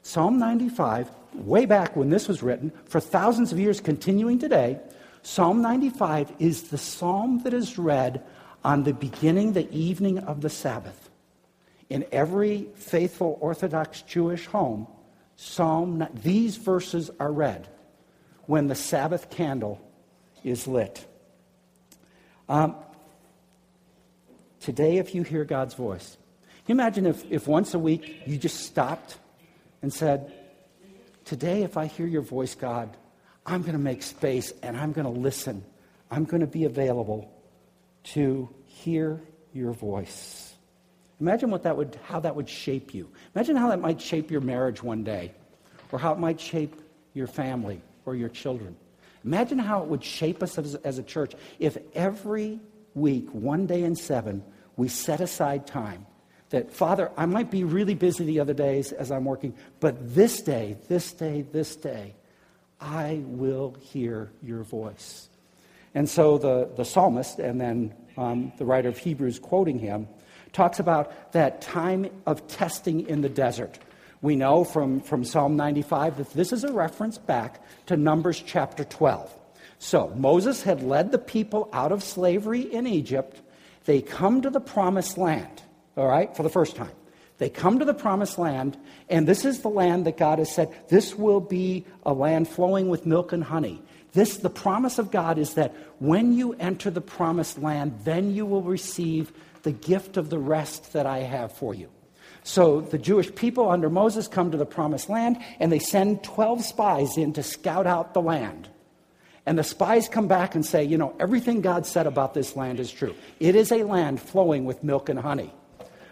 Psalm 0.02 0.40
95, 0.40 1.12
way 1.34 1.66
back 1.66 1.96
when 1.96 2.10
this 2.10 2.28
was 2.28 2.42
written, 2.42 2.72
for 2.86 3.00
thousands 3.00 3.52
of 3.52 3.60
years 3.60 3.80
continuing 3.80 4.40
today, 4.40 4.80
Psalm 5.22 5.62
95 5.62 6.32
is 6.40 6.70
the 6.70 6.78
psalm 6.78 7.42
that 7.44 7.54
is 7.54 7.78
read 7.78 8.24
on 8.64 8.84
the 8.84 8.94
beginning, 8.94 9.54
the 9.54 9.70
evening 9.72 10.20
of 10.20 10.42
the 10.42 10.50
Sabbath. 10.50 11.10
In 11.90 12.06
every 12.12 12.68
faithful 12.76 13.38
Orthodox 13.42 14.02
Jewish 14.02 14.46
home, 14.48 14.88
Psalm, 15.36 16.08
these 16.24 16.58
verses 16.58 17.12
are 17.20 17.32
read 17.32 17.68
when 18.46 18.68
the 18.68 18.76
Sabbath 18.76 19.30
candle 19.30 19.80
is 20.44 20.68
lit. 20.68 21.06
Um, 22.50 22.76
today, 24.60 24.98
if 24.98 25.16
you 25.16 25.24
hear 25.24 25.46
God's 25.46 25.74
voice, 25.74 26.18
you 26.66 26.74
imagine 26.74 27.06
if, 27.06 27.24
if 27.32 27.48
once 27.48 27.74
a 27.74 27.80
week 27.80 28.24
you 28.26 28.38
just 28.38 28.62
stopped 28.62 29.18
and 29.82 29.94
said, 29.94 30.34
Today, 31.26 31.64
if 31.64 31.76
I 31.76 31.88
hear 31.88 32.08
your 32.08 32.22
voice, 32.22 32.56
God, 32.56 32.96
I'm 33.46 33.62
going 33.62 33.74
to 33.74 33.80
make 33.80 34.02
space 34.02 34.54
and 34.64 34.78
I'm 34.78 34.94
going 34.94 35.14
to 35.14 35.20
listen. 35.20 35.62
I'm 36.10 36.24
going 36.24 36.40
to 36.40 36.48
be 36.48 36.64
available 36.64 37.30
to 38.14 38.48
hear 38.66 39.22
your 39.54 39.74
voice. 39.74 40.54
Imagine 41.20 41.50
what 41.50 41.64
that 41.64 41.76
would, 41.76 42.00
how 42.06 42.22
that 42.22 42.36
would 42.36 42.48
shape 42.48 42.94
you. 42.94 43.10
Imagine 43.36 43.58
how 43.58 43.70
that 43.70 43.82
might 43.82 44.02
shape 44.02 44.32
your 44.32 44.40
marriage 44.42 44.82
one 44.82 45.04
day, 45.04 45.34
or 45.92 46.00
how 46.00 46.14
it 46.14 46.20
might 46.20 46.40
shape 46.40 46.80
your 47.14 47.28
family 47.28 47.82
or 48.06 48.16
your 48.16 48.30
children. 48.30 48.78
Imagine 49.26 49.60
how 49.60 49.82
it 49.82 49.90
would 49.90 50.04
shape 50.04 50.44
us 50.44 50.58
as, 50.58 50.76
as 50.76 50.98
a 50.98 51.04
church 51.04 51.34
if 51.60 51.78
every 51.94 52.60
week, 52.98 53.30
one 53.32 53.66
day 53.66 53.84
in 53.84 53.96
seven, 53.96 54.44
we 54.76 54.88
set 54.88 55.22
aside 55.22 55.68
time 55.68 56.06
that, 56.50 56.72
Father, 56.72 57.12
I 57.18 57.26
might 57.26 57.52
be 57.52 57.64
really 57.64 57.96
busy 57.96 58.26
the 58.26 58.40
other 58.40 58.54
days 58.54 58.92
as 58.92 59.12
I'm 59.12 59.26
working, 59.26 59.54
but 59.80 60.16
this 60.16 60.42
day, 60.42 60.78
this 60.88 61.12
day, 61.14 61.42
this 61.52 61.76
day, 61.76 62.16
I 62.80 63.22
will 63.26 63.76
hear 63.82 64.32
your 64.42 64.64
voice. 64.64 65.30
And 65.94 66.08
so 66.08 66.38
the, 66.38 66.70
the 66.76 66.86
psalmist, 66.86 67.40
and 67.40 67.60
then 67.60 67.94
um, 68.18 68.52
the 68.58 68.66
writer 68.66 68.90
of 68.90 68.98
Hebrews 68.98 69.40
quoting 69.40 69.80
him, 69.80 70.08
talks 70.54 70.80
about 70.80 71.34
that 71.34 71.62
time 71.62 72.08
of 72.26 72.48
testing 72.48 73.08
in 73.08 73.22
the 73.22 73.30
desert. 73.30 73.80
We 74.22 74.36
know 74.36 74.64
from, 74.64 75.02
from 75.02 75.24
Psalm 75.24 75.56
95 75.56 76.18
that 76.18 76.30
this 76.32 76.52
is 76.52 76.64
a 76.64 76.72
reference 76.72 77.18
back 77.18 77.62
to 77.88 77.98
Numbers 77.98 78.42
chapter 78.46 78.84
12. 78.84 79.34
So 79.80 80.10
Moses 80.16 80.64
had 80.64 80.82
led 80.82 81.12
the 81.12 81.20
people 81.20 81.70
out 81.72 81.92
of 81.92 82.04
slavery 82.04 82.62
in 82.62 82.88
Egypt. 82.88 83.42
They 83.86 84.02
come 84.02 84.42
to 84.42 84.50
the 84.50 84.60
promised 84.60 85.18
land, 85.18 85.62
all 85.96 86.08
right, 86.08 86.36
for 86.36 86.44
the 86.44 86.50
first 86.50 86.76
time. 86.76 86.92
They 87.38 87.50
come 87.50 87.80
to 87.80 87.86
the 87.86 87.94
promised 87.94 88.40
land, 88.40 88.78
and 89.10 89.28
this 89.28 89.46
is 89.46 89.62
the 89.62 89.70
land 89.70 90.06
that 90.08 90.18
God 90.18 90.40
has 90.40 90.54
said, 90.54 90.74
this 90.90 91.16
will 91.16 91.40
be 91.40 91.86
a 92.04 92.12
land 92.12 92.48
flowing 92.48 92.90
with 92.90 93.06
milk 93.06 93.32
and 93.32 93.44
honey. 93.44 93.82
This, 94.14 94.38
the 94.38 94.50
promise 94.50 94.98
of 94.98 95.12
God 95.12 95.38
is 95.38 95.54
that 95.54 95.76
when 96.00 96.34
you 96.34 96.54
enter 96.54 96.90
the 96.90 97.02
promised 97.02 97.60
land, 97.60 98.00
then 98.04 98.34
you 98.34 98.46
will 98.46 98.64
receive 98.64 99.32
the 99.62 99.72
gift 99.72 100.18
of 100.18 100.32
the 100.32 100.40
rest 100.40 100.94
that 100.94 101.06
I 101.06 101.20
have 101.20 101.52
for 101.52 101.76
you. 101.76 101.90
So 102.44 102.82
the 102.82 102.98
Jewish 102.98 103.34
people 103.36 103.70
under 103.70 103.90
Moses 103.90 104.28
come 104.28 104.52
to 104.52 104.58
the 104.58 104.66
promised 104.66 105.10
land 105.10 105.38
and 105.60 105.72
they 105.72 105.80
send 105.80 106.24
12 106.24 106.64
spies 106.64 107.18
in 107.18 107.34
to 107.34 107.44
scout 107.44 107.86
out 107.86 108.14
the 108.14 108.22
land. 108.22 108.70
And 109.48 109.58
the 109.58 109.64
spies 109.64 110.10
come 110.10 110.28
back 110.28 110.56
and 110.56 110.66
say, 110.66 110.84
you 110.84 110.98
know, 110.98 111.16
everything 111.22 111.62
God 111.62 111.86
said 111.86 112.06
about 112.06 112.34
this 112.34 112.58
land 112.58 112.82
is 112.82 112.92
true. 112.92 113.16
It 113.40 113.56
is 113.56 113.72
a 113.72 113.84
land 113.84 114.20
flowing 114.20 114.66
with 114.66 114.84
milk 114.84 115.08
and 115.08 115.18
honey. 115.18 115.54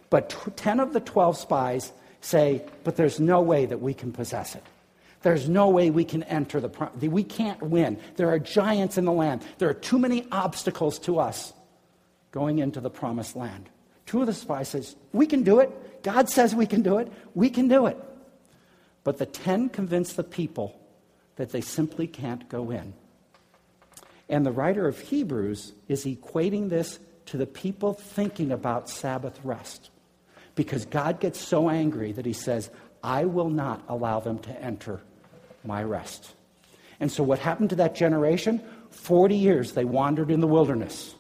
But 0.10 0.30
t- 0.30 0.52
10 0.56 0.80
of 0.80 0.94
the 0.94 1.02
12 1.02 1.38
spies 1.38 1.92
say, 2.22 2.64
but 2.86 2.96
there's 2.96 3.20
no 3.20 3.42
way 3.42 3.66
that 3.66 3.82
we 3.82 3.94
can 3.94 4.14
possess 4.14 4.56
it. 4.56 4.64
There's 5.22 5.50
no 5.50 5.68
way 5.68 5.90
we 5.90 6.06
can 6.06 6.24
enter 6.24 6.62
the, 6.62 6.70
pro- 6.70 6.90
we 7.02 7.26
can't 7.26 7.62
win. 7.62 8.00
There 8.16 8.30
are 8.30 8.40
giants 8.40 8.98
in 8.98 9.04
the 9.04 9.12
land. 9.12 9.44
There 9.58 9.68
are 9.68 9.74
too 9.74 10.00
many 10.00 10.26
obstacles 10.32 10.98
to 11.00 11.20
us 11.20 11.52
going 12.32 12.60
into 12.60 12.80
the 12.80 12.90
promised 12.90 13.36
land. 13.36 13.68
Two 14.06 14.22
of 14.22 14.28
the 14.28 14.34
spies 14.34 14.70
says, 14.70 14.96
we 15.12 15.28
can 15.28 15.44
do 15.44 15.60
it. 15.60 16.04
God 16.04 16.30
says 16.30 16.56
we 16.56 16.68
can 16.68 16.84
do 16.84 17.00
it. 17.00 17.12
We 17.34 17.50
can 17.50 17.68
do 17.68 17.88
it. 17.88 17.98
But 19.04 19.18
the 19.18 19.26
10 19.26 19.70
convince 19.70 20.14
the 20.14 20.24
people 20.24 20.80
that 21.36 21.52
they 21.52 21.60
simply 21.60 22.08
can't 22.08 22.48
go 22.48 22.72
in. 22.72 22.94
And 24.30 24.46
the 24.46 24.52
writer 24.52 24.88
of 24.88 25.00
Hebrews 25.00 25.74
is 25.88 26.06
equating 26.06 26.70
this 26.70 27.00
to 27.28 27.38
the 27.38 27.46
people 27.46 27.94
thinking 27.94 28.52
about 28.52 28.90
Sabbath 28.90 29.40
rest. 29.44 29.90
Because 30.56 30.86
God 30.86 31.20
gets 31.20 31.40
so 31.40 31.70
angry 31.70 32.12
that 32.14 32.26
he 32.26 32.34
says, 32.34 32.70
I 33.04 33.26
will 33.26 33.50
not 33.50 33.84
allow 33.88 34.20
them 34.20 34.40
to 34.40 34.62
enter 34.62 35.02
my 35.64 35.84
rest. 35.84 36.34
And 37.00 37.12
so, 37.12 37.24
what 37.24 37.40
happened 37.40 37.72
to 37.72 37.76
that 37.78 37.94
generation? 37.94 38.62
40 38.92 39.36
years 39.36 39.74
they 39.74 39.84
wandered 39.84 40.32
in 40.32 40.40
the 40.40 40.48
wilderness 40.48 41.14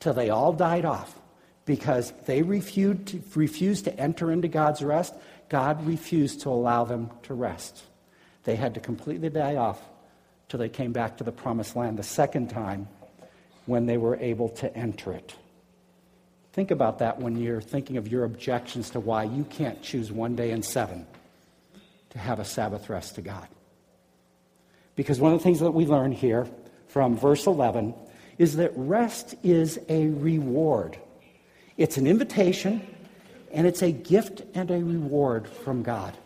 till 0.00 0.12
they 0.12 0.28
all 0.28 0.52
died 0.52 0.84
off 0.84 1.18
because 1.64 2.12
they 2.26 2.42
refused 2.42 3.06
to, 3.06 3.22
refused 3.34 3.84
to 3.84 3.98
enter 3.98 4.30
into 4.30 4.48
God's 4.48 4.82
rest. 4.82 5.14
God 5.48 5.86
refused 5.86 6.42
to 6.42 6.50
allow 6.50 6.84
them 6.84 7.10
to 7.22 7.34
rest. 7.34 7.82
They 8.44 8.56
had 8.56 8.74
to 8.74 8.80
completely 8.80 9.30
die 9.30 9.56
off 9.56 9.80
till 10.48 10.58
they 10.58 10.68
came 10.68 10.92
back 10.92 11.16
to 11.18 11.24
the 11.24 11.32
promised 11.32 11.76
land 11.76 11.98
the 11.98 12.02
second 12.02 12.50
time 12.50 12.88
when 13.66 13.86
they 13.86 13.96
were 13.96 14.16
able 14.16 14.48
to 14.50 14.76
enter 14.76 15.12
it. 15.12 15.34
Think 16.52 16.70
about 16.70 17.00
that 17.00 17.18
when 17.18 17.36
you're 17.36 17.60
thinking 17.60 17.96
of 17.96 18.06
your 18.06 18.24
objections 18.24 18.90
to 18.90 19.00
why 19.00 19.24
you 19.24 19.44
can't 19.44 19.82
choose 19.82 20.12
one 20.12 20.36
day 20.36 20.50
in 20.50 20.62
seven 20.62 21.06
to 22.10 22.18
have 22.18 22.38
a 22.38 22.44
Sabbath 22.44 22.88
rest 22.88 23.16
to 23.16 23.22
God. 23.22 23.48
Because 24.94 25.20
one 25.20 25.32
of 25.32 25.40
the 25.40 25.42
things 25.42 25.60
that 25.60 25.72
we 25.72 25.86
learn 25.86 26.12
here 26.12 26.46
from 26.86 27.16
verse 27.16 27.46
11 27.46 27.94
is 28.38 28.56
that 28.56 28.72
rest 28.76 29.34
is 29.42 29.78
a 29.88 30.06
reward. 30.06 30.96
It's 31.76 31.96
an 31.96 32.06
invitation 32.06 32.86
and 33.52 33.66
it's 33.66 33.82
a 33.82 33.90
gift 33.90 34.42
and 34.54 34.70
a 34.70 34.78
reward 34.78 35.48
from 35.48 35.82
God. 35.82 36.16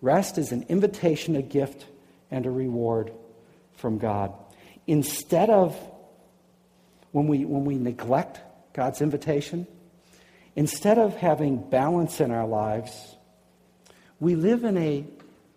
Rest 0.00 0.38
is 0.38 0.52
an 0.52 0.64
invitation, 0.68 1.36
a 1.36 1.42
gift, 1.42 1.84
and 2.30 2.46
a 2.46 2.50
reward 2.50 3.12
from 3.74 3.98
God. 3.98 4.32
Instead 4.86 5.50
of 5.50 5.76
when 7.12 7.26
we, 7.26 7.44
when 7.44 7.64
we 7.64 7.76
neglect 7.76 8.40
God's 8.72 9.00
invitation, 9.00 9.66
instead 10.56 10.98
of 10.98 11.16
having 11.16 11.58
balance 11.58 12.20
in 12.20 12.30
our 12.30 12.46
lives, 12.46 13.16
we 14.20 14.34
live 14.34 14.64
in 14.64 14.76
a, 14.76 15.04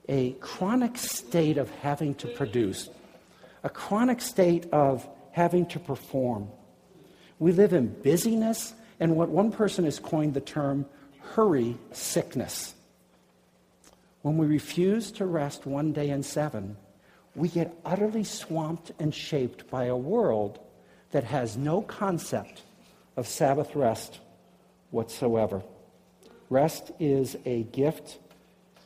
a 0.07 0.31
chronic 0.33 0.97
state 0.97 1.57
of 1.57 1.69
having 1.81 2.15
to 2.15 2.27
produce, 2.27 2.89
a 3.63 3.69
chronic 3.69 4.21
state 4.21 4.67
of 4.71 5.07
having 5.31 5.65
to 5.67 5.79
perform. 5.79 6.47
We 7.39 7.51
live 7.51 7.73
in 7.73 7.87
busyness 7.87 8.73
and 8.99 9.15
what 9.15 9.29
one 9.29 9.51
person 9.51 9.85
has 9.85 9.99
coined 9.99 10.33
the 10.33 10.41
term 10.41 10.85
hurry 11.33 11.77
sickness. 11.91 12.73
When 14.23 14.37
we 14.37 14.47
refuse 14.47 15.11
to 15.13 15.25
rest 15.25 15.65
one 15.65 15.91
day 15.91 16.09
in 16.09 16.23
seven, 16.23 16.77
we 17.35 17.49
get 17.49 17.77
utterly 17.85 18.23
swamped 18.23 18.91
and 18.97 19.13
shaped 19.13 19.69
by 19.69 19.85
a 19.85 19.95
world 19.95 20.59
that 21.11 21.25
has 21.25 21.57
no 21.57 21.81
concept 21.81 22.61
of 23.17 23.27
Sabbath 23.27 23.75
rest 23.75 24.19
whatsoever. 24.91 25.61
Rest 26.49 26.91
is 26.99 27.35
a 27.45 27.63
gift 27.63 28.17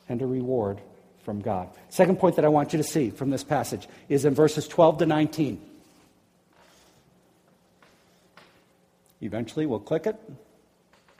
and 0.09 0.21
a 0.21 0.25
reward 0.25 0.81
from 1.23 1.41
God. 1.41 1.69
Second 1.89 2.17
point 2.17 2.37
that 2.37 2.45
I 2.45 2.47
want 2.47 2.73
you 2.73 2.77
to 2.77 2.83
see 2.83 3.11
from 3.11 3.29
this 3.29 3.43
passage 3.43 3.87
is 4.09 4.25
in 4.25 4.33
verses 4.33 4.67
12 4.67 4.99
to 4.99 5.05
19. 5.05 5.61
Eventually, 9.21 9.65
we'll 9.67 9.79
click 9.79 10.07
it. 10.07 10.15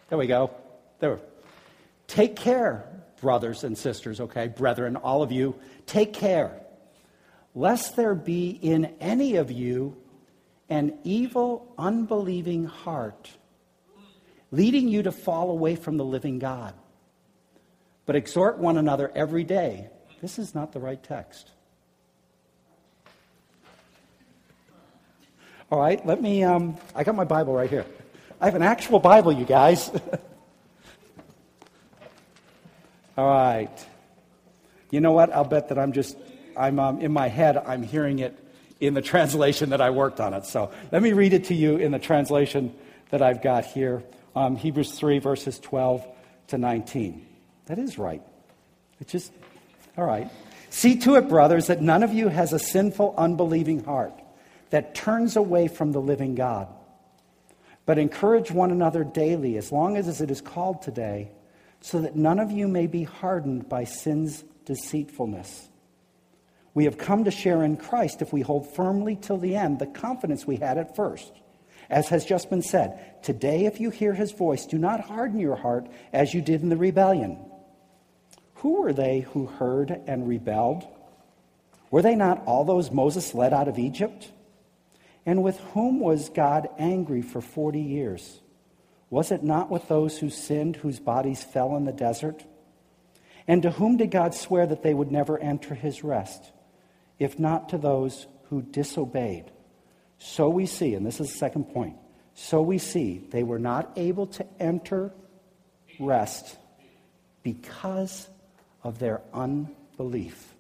There 0.10 0.18
we 0.18 0.26
go. 0.26 0.52
There. 1.00 1.20
Take 2.08 2.36
care, 2.36 2.86
brothers 3.22 3.64
and 3.64 3.78
sisters, 3.78 4.20
okay? 4.20 4.48
Brethren, 4.48 4.96
all 4.96 5.22
of 5.22 5.32
you, 5.32 5.56
take 5.86 6.14
care, 6.14 6.60
lest 7.56 7.96
there 7.96 8.16
be 8.16 8.50
in 8.50 8.94
any 9.00 9.36
of 9.36 9.52
you 9.52 9.98
an 10.70 10.98
evil, 11.04 11.74
unbelieving 11.78 12.66
heart, 12.66 13.32
leading 14.52 14.88
you 14.88 15.04
to 15.04 15.12
fall 15.12 15.50
away 15.52 15.76
from 15.76 15.98
the 15.98 16.06
living 16.06 16.40
God. 16.40 16.74
But 18.06 18.16
exhort 18.16 18.58
one 18.58 18.78
another 18.78 19.12
every 19.16 19.44
day. 19.44 19.90
This 20.22 20.40
is 20.40 20.56
not 20.56 20.72
the 20.72 20.80
right 20.80 21.02
text. 21.02 21.52
All 25.70 25.80
right, 25.80 26.06
let 26.06 26.22
me. 26.22 26.44
Um, 26.44 26.78
I 26.96 27.04
got 27.04 27.16
my 27.16 27.26
Bible 27.26 27.54
right 27.54 27.70
here. 27.70 27.86
I 28.40 28.46
have 28.46 28.56
an 28.56 28.62
actual 28.62 29.00
Bible, 29.00 29.34
you 29.34 29.46
guys. 29.46 29.92
All 33.18 33.28
right. 33.28 33.86
You 34.92 35.02
know 35.02 35.12
what? 35.12 35.34
I'll 35.34 35.44
bet 35.44 35.70
that 35.70 35.80
I'm 35.80 35.92
just, 35.92 36.16
I'm 36.56 36.80
um, 36.80 37.02
in 37.02 37.12
my 37.12 37.30
head, 37.30 37.58
I'm 37.58 37.82
hearing 37.82 38.20
it 38.20 38.38
in 38.80 38.94
the 38.94 39.02
translation 39.14 39.72
that 39.72 39.82
I 39.82 39.90
worked 39.90 40.20
on 40.20 40.34
it. 40.34 40.46
So 40.46 40.72
let 40.92 41.02
me 41.02 41.14
read 41.14 41.34
it 41.34 41.46
to 41.46 41.56
you 41.56 41.78
in 41.78 41.92
the 41.92 42.00
translation 42.00 42.74
that 43.10 43.22
I've 43.22 43.42
got 43.42 43.66
here 43.66 44.04
um, 44.36 44.56
Hebrews 44.56 44.92
3, 44.92 45.18
verses 45.18 45.58
12 45.58 46.06
to 46.50 46.60
19. 46.60 47.26
That 47.66 47.80
is 47.80 47.98
right. 47.98 48.22
It 49.02 49.08
just, 49.08 49.32
all 49.98 50.06
right. 50.06 50.30
See 50.70 51.00
to 51.00 51.16
it, 51.16 51.28
brothers, 51.28 51.68
that 51.68 51.82
none 51.82 52.04
of 52.04 52.14
you 52.14 52.28
has 52.28 52.54
a 52.54 52.60
sinful, 52.60 53.16
unbelieving 53.18 53.84
heart 53.84 54.14
that 54.70 54.94
turns 54.94 55.36
away 55.36 55.68
from 55.70 55.92
the 55.92 56.00
living 56.00 56.36
God. 56.36 56.68
But 57.88 57.98
encourage 57.98 58.52
one 58.52 58.70
another 58.70 59.04
daily, 59.04 59.58
as 59.58 59.72
long 59.72 59.98
as 59.98 60.22
it 60.22 60.30
is 60.30 60.42
called 60.42 60.84
today, 60.84 61.32
so 61.82 62.02
that 62.02 62.16
none 62.16 62.40
of 62.40 62.52
you 62.52 62.68
may 62.68 62.88
be 62.88 63.04
hardened 63.04 63.70
by 63.70 63.84
sin's 63.84 64.44
deceitfulness. 64.66 65.70
We 66.74 66.86
have 66.86 66.98
come 66.98 67.24
to 67.24 67.32
share 67.32 67.64
in 67.64 67.78
Christ 67.78 68.22
if 68.22 68.32
we 68.32 68.42
hold 68.42 68.76
firmly 68.76 69.16
till 69.16 69.38
the 69.38 69.56
end 69.56 69.80
the 69.80 69.88
confidence 69.88 70.46
we 70.46 70.58
had 70.58 70.78
at 70.78 70.96
first. 70.96 71.32
As 71.90 72.10
has 72.10 72.26
just 72.26 72.50
been 72.50 72.62
said, 72.62 73.24
today, 73.24 73.66
if 73.66 73.80
you 73.80 73.90
hear 73.90 74.14
his 74.14 74.32
voice, 74.32 74.66
do 74.66 74.78
not 74.78 75.00
harden 75.00 75.40
your 75.40 75.56
heart 75.56 75.88
as 76.12 76.34
you 76.34 76.42
did 76.42 76.62
in 76.62 76.70
the 76.70 76.78
rebellion. 76.78 77.40
Who 78.56 78.82
were 78.82 78.94
they 78.94 79.22
who 79.22 79.46
heard 79.46 79.90
and 80.06 80.28
rebelled? 80.28 80.86
Were 81.90 82.02
they 82.02 82.16
not 82.16 82.44
all 82.46 82.66
those 82.66 82.92
Moses 82.92 83.34
led 83.34 83.54
out 83.54 83.68
of 83.68 83.80
Egypt? 83.80 84.32
And 85.26 85.44
with 85.44 85.60
whom 85.74 86.00
was 86.00 86.30
God 86.30 86.68
angry 86.78 87.22
for 87.22 87.42
40 87.42 87.80
years? 87.80 88.40
Was 89.10 89.32
it 89.32 89.44
not 89.44 89.70
with 89.70 89.88
those 89.88 90.18
who 90.18 90.30
sinned, 90.30 90.78
whose 90.78 91.00
bodies 91.00 91.44
fell 91.44 91.76
in 91.78 91.86
the 91.86 91.94
desert? 91.94 92.44
And 93.48 93.64
to 93.64 93.72
whom 93.72 93.98
did 93.98 94.12
God 94.12 94.34
swear 94.34 94.68
that 94.68 94.84
they 94.84 94.94
would 94.94 95.12
never 95.12 95.40
enter 95.40 95.74
his 95.74 96.04
rest, 96.04 96.52
if 97.18 97.40
not 97.40 97.70
to 97.70 97.78
those 97.78 98.28
who 98.50 98.62
disobeyed? 98.62 99.46
So 100.18 100.50
we 100.50 100.66
see, 100.66 100.94
and 100.96 101.06
this 101.06 101.22
is 101.22 101.32
the 101.32 101.38
second 101.38 101.66
point, 101.66 101.96
so 102.34 102.62
we 102.62 102.78
see 102.78 103.24
they 103.30 103.44
were 103.44 103.60
not 103.60 103.92
able 103.96 104.28
to 104.28 104.46
enter 104.60 105.14
rest 106.00 106.58
because 107.44 108.28
of 108.84 109.00
their 109.00 109.22
unbelief. 109.34 110.54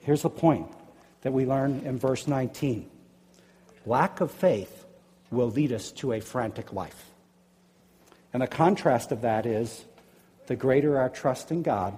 Here's 0.00 0.22
the 0.22 0.30
point 0.30 0.70
that 1.22 1.32
we 1.32 1.46
learn 1.46 1.82
in 1.84 1.98
verse 1.98 2.28
19 2.28 2.90
lack 3.84 4.20
of 4.20 4.30
faith 4.30 4.84
will 5.30 5.50
lead 5.50 5.72
us 5.72 5.90
to 5.92 6.12
a 6.12 6.20
frantic 6.20 6.72
life. 6.72 7.05
And 8.36 8.42
the 8.42 8.48
contrast 8.48 9.12
of 9.12 9.22
that 9.22 9.46
is 9.46 9.82
the 10.46 10.56
greater 10.56 10.98
our 10.98 11.08
trust 11.08 11.50
in 11.50 11.62
God, 11.62 11.96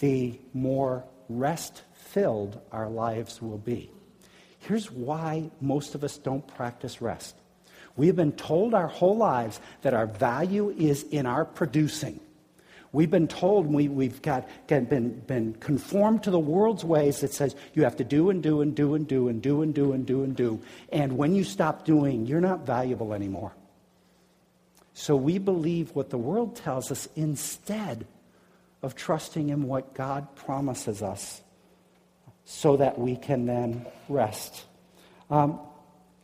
the 0.00 0.38
more 0.52 1.02
rest 1.30 1.82
filled 1.94 2.60
our 2.72 2.90
lives 2.90 3.40
will 3.40 3.56
be. 3.56 3.90
Here's 4.58 4.90
why 4.90 5.50
most 5.62 5.94
of 5.94 6.04
us 6.04 6.18
don't 6.18 6.46
practice 6.46 7.00
rest. 7.00 7.34
We 7.96 8.08
have 8.08 8.16
been 8.16 8.32
told 8.32 8.74
our 8.74 8.86
whole 8.86 9.16
lives 9.16 9.60
that 9.80 9.94
our 9.94 10.04
value 10.04 10.68
is 10.76 11.04
in 11.04 11.24
our 11.24 11.46
producing. 11.46 12.20
We've 12.92 13.10
been 13.10 13.28
told, 13.28 13.66
we, 13.66 13.88
we've 13.88 14.20
got, 14.20 14.46
been, 14.66 15.20
been 15.20 15.54
conformed 15.54 16.24
to 16.24 16.30
the 16.30 16.38
world's 16.38 16.84
ways 16.84 17.20
that 17.20 17.32
says 17.32 17.56
you 17.72 17.84
have 17.84 17.96
to 17.96 18.04
do 18.04 18.28
and 18.28 18.42
do 18.42 18.60
and 18.60 18.76
do 18.76 18.94
and 18.94 19.08
do 19.08 19.28
and 19.28 19.42
do 19.42 19.62
and 19.62 19.74
do 19.74 19.92
and 19.92 20.04
do 20.04 20.22
and 20.22 20.36
do. 20.36 20.60
And 20.92 21.16
when 21.16 21.34
you 21.34 21.44
stop 21.44 21.86
doing, 21.86 22.26
you're 22.26 22.42
not 22.42 22.66
valuable 22.66 23.14
anymore. 23.14 23.54
So 24.98 25.14
we 25.14 25.38
believe 25.38 25.94
what 25.94 26.10
the 26.10 26.18
world 26.18 26.56
tells 26.56 26.90
us 26.90 27.08
instead 27.14 28.04
of 28.82 28.96
trusting 28.96 29.48
in 29.48 29.62
what 29.62 29.94
God 29.94 30.34
promises 30.34 31.04
us 31.04 31.40
so 32.44 32.78
that 32.78 32.98
we 32.98 33.14
can 33.14 33.46
then 33.46 33.86
rest. 34.08 34.64
Um, 35.30 35.60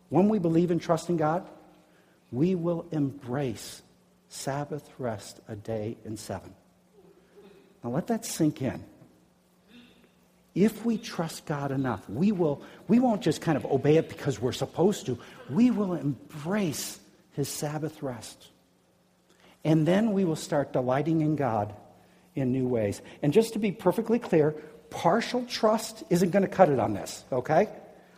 when 0.09 0.29
we 0.29 0.41
believe 0.41 0.73
in 0.73 0.81
God, 0.81 1.47
we 2.33 2.57
will 2.57 2.85
embrace 2.91 3.81
Sabbath 4.29 4.91
rest 4.99 5.39
a 5.47 5.55
day 5.55 5.97
in 6.05 6.17
seven. 6.17 6.53
Now 7.85 7.91
let 7.91 8.09
that 8.09 8.27
sink 8.27 8.61
in. 8.61 8.85
If 10.53 10.85
we 10.85 10.99
trust 10.99 11.47
God 11.47 11.71
enough, 11.71 12.11
we, 12.11 12.33
will, 12.33 12.61
we 12.89 12.99
won't 12.99 13.23
just 13.23 13.41
kind 13.41 13.57
of 13.57 13.65
obey 13.67 13.99
it 13.99 14.09
because 14.09 14.41
we're 14.41 14.51
supposed 14.51 15.07
to. 15.07 15.17
We 15.49 15.71
will 15.71 15.95
embrace 15.95 16.99
his 17.35 17.49
Sabbath 17.49 18.03
rest. 18.03 18.49
And 19.65 19.87
then 19.87 20.13
we 20.13 20.25
will 20.25 20.37
start 20.37 20.73
delighting 20.73 21.23
in 21.23 21.37
God 21.37 21.75
in 22.35 22.53
new 22.53 22.67
ways. 22.67 23.01
And 23.23 23.33
just 23.33 23.55
to 23.55 23.59
be 23.59 23.73
perfectly 23.73 24.19
clear, 24.19 24.53
partial 24.91 25.45
trust 25.47 26.05
isn't 26.11 26.31
going 26.31 26.43
to 26.43 26.49
cut 26.49 26.69
it 26.69 26.79
on 26.79 26.93
this, 26.93 27.25
okay? 27.33 27.69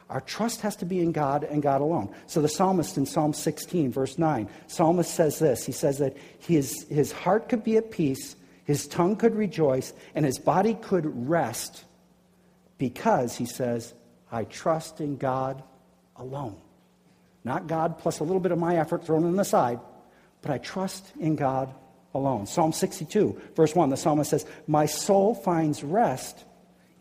Our 0.09 0.20
trust 0.20 0.61
has 0.61 0.76
to 0.76 0.85
be 0.85 1.00
in 1.00 1.12
God 1.12 1.44
and 1.44 1.62
God 1.62 1.80
alone. 1.80 2.14
So 2.26 2.40
the 2.40 2.48
psalmist 2.48 2.96
in 2.96 3.06
Psalm 3.06 3.32
16, 3.32 3.92
verse 3.92 4.18
9, 4.18 4.48
psalmist 4.66 5.12
says 5.12 5.38
this. 5.38 5.66
He 5.66 5.72
says 5.72 5.98
that 5.98 6.16
his, 6.38 6.87
his 6.88 7.12
heart 7.12 7.48
could 7.48 7.64
be 7.64 7.76
at 7.76 7.90
peace, 7.90 8.37
his 8.64 8.87
tongue 8.87 9.16
could 9.16 9.35
rejoice, 9.35 9.92
and 10.14 10.24
his 10.24 10.38
body 10.38 10.74
could 10.74 11.28
rest 11.28 11.85
because, 12.78 13.37
he 13.37 13.46
says, 13.46 13.94
I 14.30 14.44
trust 14.44 15.00
in 15.00 15.16
God 15.16 15.62
alone. 16.16 16.56
Not 17.42 17.66
God 17.66 17.98
plus 17.98 18.20
a 18.20 18.24
little 18.24 18.40
bit 18.40 18.52
of 18.52 18.59
my 18.59 18.76
effort 18.76 19.04
thrown 19.04 19.24
on 19.24 19.37
the 19.37 19.44
side, 19.44 19.80
but 20.46 20.52
I 20.52 20.59
trust 20.59 21.04
in 21.18 21.35
God 21.35 21.74
alone. 22.14 22.46
Psalm 22.46 22.72
62, 22.72 23.40
verse 23.56 23.74
1, 23.74 23.90
the 23.90 23.96
psalmist 23.96 24.30
says, 24.30 24.46
My 24.68 24.87
soul 24.87 25.35
finds 25.35 25.82
rest 25.82 26.44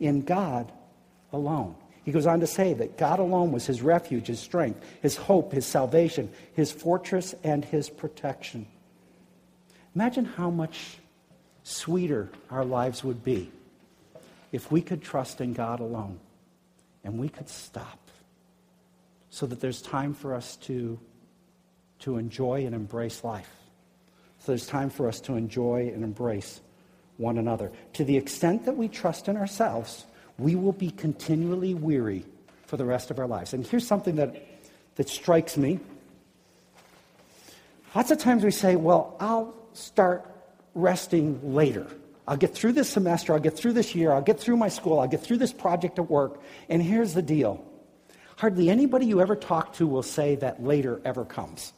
in 0.00 0.22
God 0.22 0.72
alone. 1.32 1.76
He 2.04 2.10
goes 2.10 2.26
on 2.26 2.40
to 2.40 2.46
say 2.48 2.74
that 2.74 2.98
God 2.98 3.20
alone 3.20 3.52
was 3.52 3.64
his 3.64 3.82
refuge, 3.82 4.26
his 4.26 4.40
strength, 4.40 4.84
his 5.00 5.14
hope, 5.14 5.52
his 5.52 5.64
salvation, 5.64 6.28
his 6.54 6.72
fortress, 6.72 7.36
and 7.44 7.64
his 7.64 7.88
protection. 7.88 8.66
Imagine 9.94 10.24
how 10.24 10.50
much 10.50 10.98
sweeter 11.62 12.28
our 12.50 12.64
lives 12.64 13.04
would 13.04 13.22
be 13.22 13.52
if 14.50 14.72
we 14.72 14.82
could 14.82 15.02
trust 15.02 15.40
in 15.40 15.52
God 15.52 15.78
alone 15.78 16.18
and 17.04 17.16
we 17.16 17.28
could 17.28 17.48
stop 17.48 18.10
so 19.30 19.46
that 19.46 19.60
there's 19.60 19.80
time 19.80 20.14
for 20.14 20.34
us 20.34 20.56
to, 20.56 20.98
to 22.00 22.18
enjoy 22.18 22.66
and 22.66 22.74
embrace 22.74 23.24
life. 23.24 23.50
So 24.40 24.52
there's 24.52 24.66
time 24.66 24.90
for 24.90 25.08
us 25.08 25.20
to 25.22 25.34
enjoy 25.34 25.90
and 25.92 26.04
embrace 26.04 26.60
one 27.16 27.38
another. 27.38 27.72
To 27.94 28.04
the 28.04 28.16
extent 28.16 28.66
that 28.66 28.76
we 28.76 28.88
trust 28.88 29.28
in 29.28 29.36
ourselves, 29.36 30.04
we 30.38 30.54
will 30.54 30.72
be 30.72 30.90
continually 30.90 31.74
weary 31.74 32.24
for 32.66 32.76
the 32.76 32.84
rest 32.84 33.10
of 33.10 33.18
our 33.18 33.26
lives. 33.26 33.54
And 33.54 33.66
here's 33.66 33.86
something 33.86 34.16
that, 34.16 34.36
that 34.96 35.08
strikes 35.08 35.56
me. 35.56 35.80
Lots 37.94 38.10
of 38.10 38.18
times 38.18 38.44
we 38.44 38.50
say, 38.50 38.76
well, 38.76 39.16
I'll 39.18 39.54
start 39.72 40.26
resting 40.74 41.54
later. 41.54 41.86
I'll 42.28 42.36
get 42.36 42.54
through 42.54 42.72
this 42.72 42.90
semester, 42.90 43.32
I'll 43.32 43.40
get 43.40 43.56
through 43.56 43.72
this 43.74 43.94
year, 43.94 44.12
I'll 44.12 44.20
get 44.20 44.40
through 44.40 44.56
my 44.56 44.68
school, 44.68 44.98
I'll 44.98 45.06
get 45.06 45.22
through 45.22 45.38
this 45.38 45.52
project 45.52 45.98
at 45.98 46.10
work. 46.10 46.40
And 46.68 46.82
here's 46.82 47.14
the 47.14 47.22
deal 47.22 47.64
hardly 48.36 48.68
anybody 48.68 49.06
you 49.06 49.20
ever 49.20 49.34
talk 49.34 49.72
to 49.74 49.86
will 49.86 50.02
say 50.02 50.34
that 50.36 50.62
later 50.62 51.00
ever 51.04 51.24
comes. 51.24 51.72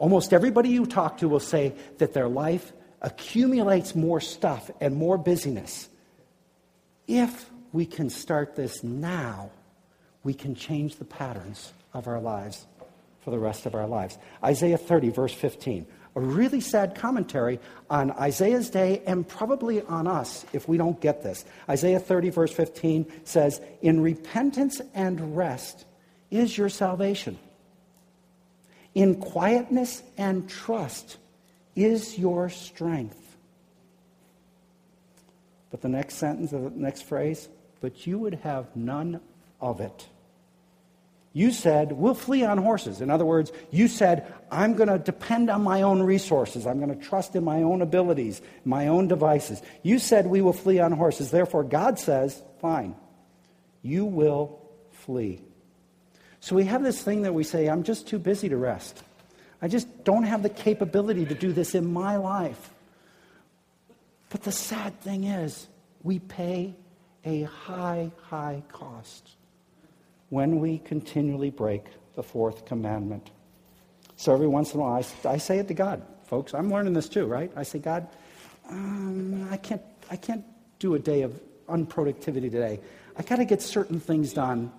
Almost 0.00 0.32
everybody 0.32 0.70
you 0.70 0.86
talk 0.86 1.18
to 1.18 1.28
will 1.28 1.40
say 1.40 1.74
that 1.98 2.14
their 2.14 2.26
life 2.26 2.72
accumulates 3.02 3.94
more 3.94 4.18
stuff 4.18 4.70
and 4.80 4.96
more 4.96 5.18
busyness. 5.18 5.90
If 7.06 7.50
we 7.72 7.84
can 7.84 8.08
start 8.08 8.56
this 8.56 8.82
now, 8.82 9.50
we 10.24 10.32
can 10.32 10.54
change 10.54 10.96
the 10.96 11.04
patterns 11.04 11.74
of 11.92 12.08
our 12.08 12.18
lives 12.18 12.66
for 13.20 13.30
the 13.30 13.38
rest 13.38 13.66
of 13.66 13.74
our 13.74 13.86
lives. 13.86 14.16
Isaiah 14.42 14.78
30, 14.78 15.10
verse 15.10 15.34
15. 15.34 15.86
A 16.16 16.20
really 16.20 16.62
sad 16.62 16.94
commentary 16.94 17.60
on 17.90 18.10
Isaiah's 18.12 18.70
day 18.70 19.02
and 19.06 19.28
probably 19.28 19.82
on 19.82 20.06
us 20.06 20.46
if 20.54 20.66
we 20.66 20.78
don't 20.78 20.98
get 20.98 21.22
this. 21.22 21.44
Isaiah 21.68 22.00
30, 22.00 22.30
verse 22.30 22.52
15 22.52 23.04
says, 23.24 23.60
In 23.82 24.00
repentance 24.00 24.80
and 24.94 25.36
rest 25.36 25.84
is 26.30 26.56
your 26.56 26.70
salvation. 26.70 27.38
In 28.94 29.20
quietness 29.20 30.02
and 30.18 30.48
trust 30.48 31.16
is 31.76 32.18
your 32.18 32.48
strength. 32.48 33.16
But 35.70 35.82
the 35.82 35.88
next 35.88 36.14
sentence, 36.16 36.50
the 36.50 36.58
next 36.74 37.02
phrase, 37.02 37.48
but 37.80 38.06
you 38.06 38.18
would 38.18 38.34
have 38.34 38.74
none 38.74 39.20
of 39.60 39.80
it. 39.80 40.08
You 41.32 41.52
said, 41.52 41.92
we'll 41.92 42.14
flee 42.14 42.44
on 42.44 42.58
horses. 42.58 43.00
In 43.00 43.08
other 43.08 43.24
words, 43.24 43.52
you 43.70 43.86
said, 43.86 44.34
I'm 44.50 44.74
going 44.74 44.88
to 44.88 44.98
depend 44.98 45.48
on 45.48 45.62
my 45.62 45.82
own 45.82 46.02
resources. 46.02 46.66
I'm 46.66 46.78
going 46.78 46.98
to 46.98 47.06
trust 47.06 47.36
in 47.36 47.44
my 47.44 47.62
own 47.62 47.82
abilities, 47.82 48.42
my 48.64 48.88
own 48.88 49.06
devices. 49.06 49.62
You 49.84 50.00
said, 50.00 50.26
we 50.26 50.40
will 50.40 50.52
flee 50.52 50.80
on 50.80 50.90
horses. 50.90 51.30
Therefore, 51.30 51.62
God 51.62 52.00
says, 52.00 52.42
fine, 52.60 52.96
you 53.80 54.06
will 54.06 54.60
flee. 54.90 55.40
So 56.40 56.56
we 56.56 56.64
have 56.64 56.82
this 56.82 57.02
thing 57.02 57.22
that 57.22 57.34
we 57.34 57.44
say, 57.44 57.68
I'm 57.68 57.82
just 57.82 58.08
too 58.08 58.18
busy 58.18 58.48
to 58.48 58.56
rest. 58.56 59.02
I 59.62 59.68
just 59.68 60.04
don't 60.04 60.24
have 60.24 60.42
the 60.42 60.48
capability 60.48 61.26
to 61.26 61.34
do 61.34 61.52
this 61.52 61.74
in 61.74 61.92
my 61.92 62.16
life. 62.16 62.70
But 64.30 64.42
the 64.42 64.52
sad 64.52 64.98
thing 65.00 65.24
is, 65.24 65.68
we 66.02 66.18
pay 66.18 66.74
a 67.24 67.42
high, 67.42 68.10
high 68.22 68.62
cost 68.68 69.30
when 70.30 70.60
we 70.60 70.78
continually 70.78 71.50
break 71.50 71.84
the 72.14 72.22
fourth 72.22 72.64
commandment. 72.64 73.30
So 74.16 74.32
every 74.32 74.46
once 74.46 74.72
in 74.72 74.80
a 74.80 74.82
while, 74.82 75.04
I, 75.24 75.28
I 75.28 75.36
say 75.36 75.58
it 75.58 75.68
to 75.68 75.74
God, 75.74 76.02
folks. 76.24 76.54
I'm 76.54 76.70
learning 76.70 76.94
this 76.94 77.08
too, 77.08 77.26
right? 77.26 77.50
I 77.56 77.64
say, 77.64 77.80
God, 77.80 78.06
um, 78.68 79.48
I, 79.50 79.56
can't, 79.56 79.82
I 80.10 80.16
can't 80.16 80.44
do 80.78 80.94
a 80.94 80.98
day 80.98 81.22
of 81.22 81.38
unproductivity 81.68 82.50
today. 82.50 82.80
I 83.16 83.22
got 83.22 83.36
to 83.36 83.44
get 83.44 83.60
certain 83.60 84.00
things 84.00 84.32
done. 84.32 84.72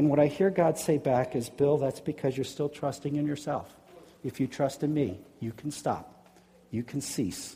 And 0.00 0.08
what 0.08 0.18
I 0.18 0.28
hear 0.28 0.48
God 0.48 0.78
say 0.78 0.96
back 0.96 1.36
is, 1.36 1.50
Bill, 1.50 1.76
that's 1.76 2.00
because 2.00 2.34
you're 2.34 2.44
still 2.44 2.70
trusting 2.70 3.16
in 3.16 3.26
yourself. 3.26 3.70
If 4.24 4.40
you 4.40 4.46
trust 4.46 4.82
in 4.82 4.94
me, 4.94 5.20
you 5.40 5.52
can 5.52 5.70
stop, 5.70 6.26
you 6.70 6.82
can 6.82 7.02
cease, 7.02 7.54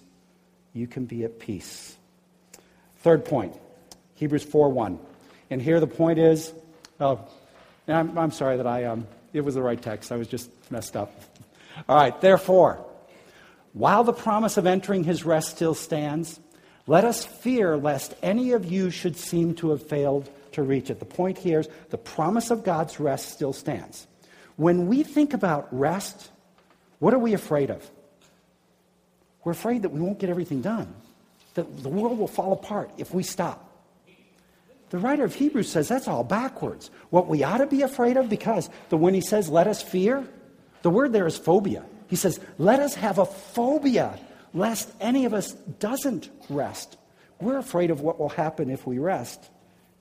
you 0.75 0.87
can 0.87 1.07
be 1.07 1.25
at 1.25 1.39
peace. 1.39 1.97
Third 2.99 3.25
point, 3.25 3.57
Hebrews 4.17 4.45
4 4.45 4.69
1. 4.69 4.99
And 5.49 5.63
here 5.63 5.81
the 5.81 5.87
point 5.87 6.19
is, 6.19 6.53
oh, 7.01 7.27
I'm, 7.89 8.19
I'm 8.19 8.31
sorry 8.31 8.59
that 8.59 8.67
I, 8.67 8.85
um, 8.85 9.07
it 9.33 9.41
was 9.41 9.55
the 9.55 9.63
right 9.63 9.81
text. 9.81 10.13
I 10.13 10.17
was 10.17 10.29
just 10.29 10.51
messed 10.71 10.99
up. 10.99 11.19
All 11.89 11.97
right, 11.97 12.21
therefore, 12.21 12.85
while 13.73 14.05
the 14.05 14.13
promise 14.13 14.59
of 14.59 14.67
entering 14.67 15.05
his 15.05 15.25
rest 15.25 15.49
still 15.57 15.75
stands, 15.75 16.39
let 16.87 17.07
us 17.07 17.25
fear 17.25 17.79
lest 17.79 18.15
any 18.23 18.53
of 18.53 18.71
you 18.71 18.91
should 18.91 19.17
seem 19.17 19.55
to 19.55 19.71
have 19.71 19.83
failed 19.83 20.29
to 20.55 20.63
reach 20.63 20.91
it. 20.91 20.99
The 20.99 21.05
point 21.05 21.39
here 21.39 21.61
is 21.61 21.69
the 21.91 21.99
promise 21.99 22.51
of 22.51 22.65
God's 22.65 22.99
rest 22.99 23.31
still 23.31 23.53
stands. 23.53 24.07
When 24.57 24.87
we 24.89 25.03
think 25.03 25.35
about 25.35 25.69
rest, 25.77 26.31
what 26.99 27.15
are 27.15 27.19
we 27.19 27.35
afraid 27.35 27.71
of? 27.71 27.89
We're 29.45 29.53
afraid 29.53 29.83
that 29.83 29.91
we 29.91 30.01
won't 30.01 30.19
get 30.19 30.31
everything 30.31 30.63
done, 30.63 30.93
that 31.55 31.83
the 31.83 31.89
world 31.89 32.19
will 32.19 32.29
fall 32.29 32.53
apart 32.53 32.91
if 32.97 33.13
we 33.13 33.23
stop. 33.23 33.71
The 34.91 34.99
writer 34.99 35.25
of 35.25 35.35
Hebrews 35.35 35.69
says 35.69 35.89
that's 35.89 36.09
all 36.09 36.25
backwards. 36.25 36.91
What 37.11 37.27
we 37.27 37.43
ought 37.43 37.59
to 37.59 37.67
be 37.67 37.83
afraid 37.83 38.17
of, 38.17 38.29
because 38.29 38.71
the, 38.91 38.97
when 38.97 39.13
he 39.13 39.21
says, 39.21 39.49
let 39.49 39.67
us 39.67 39.83
fear, 39.83 40.25
the 40.83 40.91
word 40.91 41.13
there 41.13 41.27
is 41.27 41.37
phobia. 41.37 41.85
He 42.09 42.17
says, 42.17 42.39
let 42.59 42.81
us 42.81 42.95
have 42.95 43.19
a 43.19 43.27
phobia 43.27 44.19
lest 44.53 44.91
any 45.01 45.25
of 45.25 45.35
us 45.35 45.53
doesn't 45.53 46.31
rest. 46.49 46.97
We're 47.41 47.59
afraid 47.59 47.91
of 47.91 48.01
what 48.01 48.21
will 48.21 48.29
happen 48.29 48.71
if 48.71 48.87
we 48.87 48.99
rest. 48.99 49.51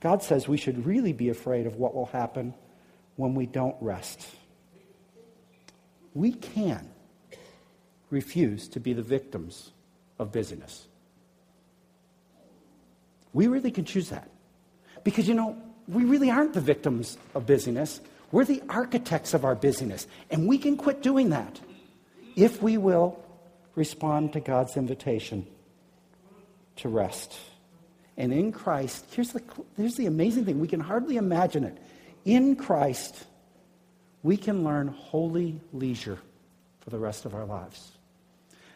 God 0.03 0.21
says 0.21 0.49
we 0.49 0.57
should 0.57 0.85
really 0.85 1.13
be 1.13 1.29
afraid 1.29 1.65
of 1.65 1.77
what 1.77 1.95
will 1.95 2.07
happen 2.07 2.53
when 3.15 3.35
we 3.35 3.45
don't 3.45 3.77
rest. 3.79 4.19
We 6.13 6.33
can 6.33 6.89
refuse 8.09 8.67
to 8.69 8.81
be 8.81 8.91
the 8.91 9.01
victims 9.01 9.71
of 10.19 10.33
busyness. 10.33 10.87
We 13.31 13.47
really 13.47 13.71
can 13.71 13.85
choose 13.85 14.09
that. 14.09 14.29
Because, 15.05 15.25
you 15.25 15.35
know, 15.35 15.57
we 15.87 16.03
really 16.03 16.29
aren't 16.29 16.53
the 16.53 16.61
victims 16.61 17.17
of 17.33 17.45
busyness. 17.45 18.01
We're 18.29 18.43
the 18.43 18.61
architects 18.67 19.33
of 19.33 19.45
our 19.45 19.55
busyness. 19.55 20.05
And 20.29 20.49
we 20.49 20.57
can 20.57 20.75
quit 20.75 21.01
doing 21.01 21.29
that 21.29 21.61
if 22.35 22.61
we 22.61 22.75
will 22.75 23.23
respond 23.75 24.33
to 24.33 24.41
God's 24.41 24.75
invitation 24.75 25.47
to 26.75 26.89
rest. 26.89 27.33
And 28.17 28.31
in 28.31 28.51
Christ, 28.51 29.05
here's 29.11 29.31
the, 29.31 29.41
here's 29.75 29.95
the 29.95 30.05
amazing 30.05 30.45
thing 30.45 30.59
we 30.59 30.67
can 30.67 30.79
hardly 30.79 31.17
imagine 31.17 31.63
it. 31.63 31.77
In 32.25 32.55
Christ, 32.55 33.25
we 34.21 34.37
can 34.37 34.63
learn 34.63 34.87
holy 34.87 35.59
leisure 35.71 36.19
for 36.81 36.89
the 36.89 36.99
rest 36.99 37.25
of 37.25 37.33
our 37.33 37.45
lives. 37.45 37.91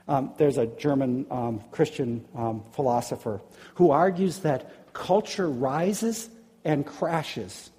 Um, 0.07 0.33
there's 0.37 0.57
a 0.57 0.65
German 0.65 1.25
um, 1.29 1.63
Christian 1.71 2.25
um, 2.35 2.63
philosopher 2.71 3.41
who 3.75 3.91
argues 3.91 4.39
that 4.39 4.93
culture 4.93 5.49
rises 5.49 6.29
and 6.63 6.85
crashes 6.85 7.69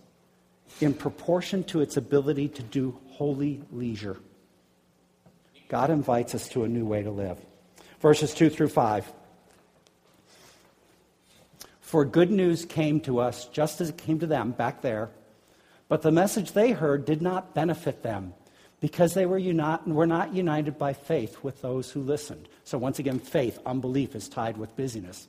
in 0.81 0.95
proportion 0.95 1.65
to 1.65 1.81
its 1.81 1.97
ability 1.97 2.49
to 2.49 2.63
do 2.63 2.99
holy 3.11 3.63
leisure. 3.73 4.17
God 5.69 5.91
invites 5.91 6.35
us 6.35 6.49
to 6.51 6.65
a 6.65 6.69
new 6.69 6.87
way 6.87 7.03
to 7.03 7.11
live. 7.11 7.39
Verses 8.01 8.33
2 8.33 8.49
through 8.49 8.69
5. 8.69 9.13
For 11.89 12.05
good 12.05 12.31
news 12.31 12.67
came 12.67 13.01
to 13.01 13.19
us 13.19 13.47
just 13.47 13.81
as 13.81 13.89
it 13.89 13.97
came 13.97 14.19
to 14.19 14.27
them 14.27 14.51
back 14.51 14.83
there, 14.83 15.09
but 15.89 16.03
the 16.03 16.13
message 16.13 16.53
they 16.53 16.73
heard 16.73 17.07
did 17.07 17.23
not 17.23 17.55
benefit 17.55 18.03
them 18.03 18.35
because 18.79 19.15
they 19.15 19.25
were, 19.25 19.39
uni- 19.39 19.79
were 19.87 20.07
not 20.07 20.35
united 20.35 20.79
by 20.79 20.93
faith 20.93 21.43
with 21.43 21.63
those 21.63 21.91
who 21.91 22.03
listened. 22.03 22.47
So, 22.65 22.77
once 22.77 22.99
again, 22.99 23.19
faith, 23.19 23.59
unbelief, 23.65 24.15
is 24.15 24.29
tied 24.29 24.59
with 24.59 24.77
busyness. 24.77 25.29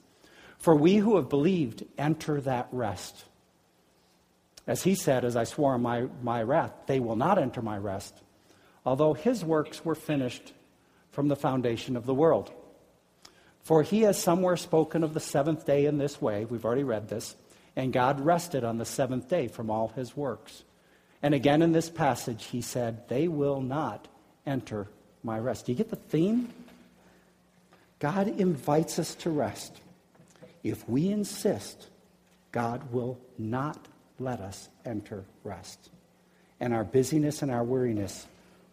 For 0.58 0.76
we 0.76 0.98
who 0.98 1.16
have 1.16 1.30
believed 1.30 1.86
enter 1.98 2.42
that 2.42 2.68
rest. 2.74 3.24
As 4.68 4.84
he 4.84 4.96
said, 4.96 5.24
as 5.24 5.38
I 5.38 5.46
swore 5.46 5.76
in 5.76 5.82
my, 5.82 6.08
my 6.22 6.44
wrath, 6.44 6.74
they 6.88 7.00
will 7.00 7.16
not 7.16 7.40
enter 7.40 7.62
my 7.62 7.78
rest, 7.78 8.22
although 8.86 9.14
his 9.14 9.46
works 9.46 9.86
were 9.86 9.96
finished 9.96 10.52
from 11.12 11.30
the 11.30 11.38
foundation 11.38 11.96
of 11.96 12.06
the 12.06 12.14
world. 12.14 12.52
For 13.70 13.84
he 13.84 14.02
has 14.02 14.18
somewhere 14.18 14.58
spoken 14.58 15.04
of 15.04 15.14
the 15.14 15.20
seventh 15.20 15.64
day 15.68 15.86
in 15.86 16.00
this 16.00 16.20
way. 16.20 16.44
We've 16.44 16.66
already 16.66 16.84
read 16.84 17.08
this. 17.08 17.36
And 17.76 17.94
God 17.94 18.20
rested 18.20 18.64
on 18.64 18.80
the 18.80 18.84
seventh 18.84 19.30
day 19.30 19.48
from 19.48 19.70
all 19.70 19.90
his 19.90 20.18
works. 20.18 20.64
And 21.22 21.36
again 21.36 21.62
in 21.62 21.72
this 21.72 21.88
passage, 21.88 22.46
he 22.46 22.62
said, 22.62 23.08
They 23.10 23.28
will 23.28 23.62
not 23.62 24.08
enter 24.44 24.88
my 25.24 25.38
rest. 25.38 25.68
Do 25.68 25.72
you 25.72 25.78
get 25.78 25.92
the 25.92 25.98
theme? 25.98 26.52
God 28.00 28.28
invites 28.28 28.98
us 28.98 29.14
to 29.14 29.30
rest. 29.30 29.80
If 30.64 30.90
we 30.90 31.10
insist, 31.10 31.90
God 32.52 32.92
will 32.92 33.20
not 33.38 33.78
let 34.18 34.40
us 34.40 34.68
enter 34.84 35.26
rest. 35.44 35.92
And 36.60 36.74
our 36.74 36.86
busyness 36.86 37.44
and 37.44 37.52
our 37.52 37.64
weariness 37.64 38.26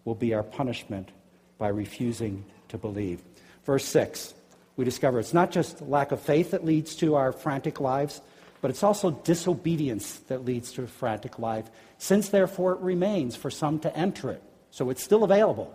will 0.07 0.15
be 0.15 0.33
our 0.33 0.43
punishment 0.43 1.11
by 1.59 1.69
refusing 1.69 2.47
to 2.69 2.79
believe. 2.79 3.21
Verse 3.67 3.85
6 3.85 4.33
we 4.77 4.85
discover 4.85 5.19
it's 5.19 5.35
not 5.35 5.51
just 5.51 5.81
lack 5.83 6.13
of 6.13 6.21
faith 6.21 6.51
that 6.51 6.65
leads 6.65 6.95
to 6.97 7.15
our 7.15 7.33
frantic 7.33 7.81
lives, 7.81 8.21
but 8.61 8.71
it's 8.71 8.83
also 8.83 9.11
disobedience 9.11 10.17
that 10.29 10.45
leads 10.45 10.73
to 10.73 10.83
a 10.83 10.87
frantic 10.87 11.39
life. 11.39 11.67
Since, 11.99 12.31
therefore, 12.31 12.73
it 12.73 12.81
remains 12.81 13.37
for 13.37 13.51
some 13.51 13.79
to 13.81 13.97
enter 13.97 14.31
it. 14.31 14.43
So 14.71 14.91
it's 14.91 15.03
still 15.03 15.25
available. 15.25 15.75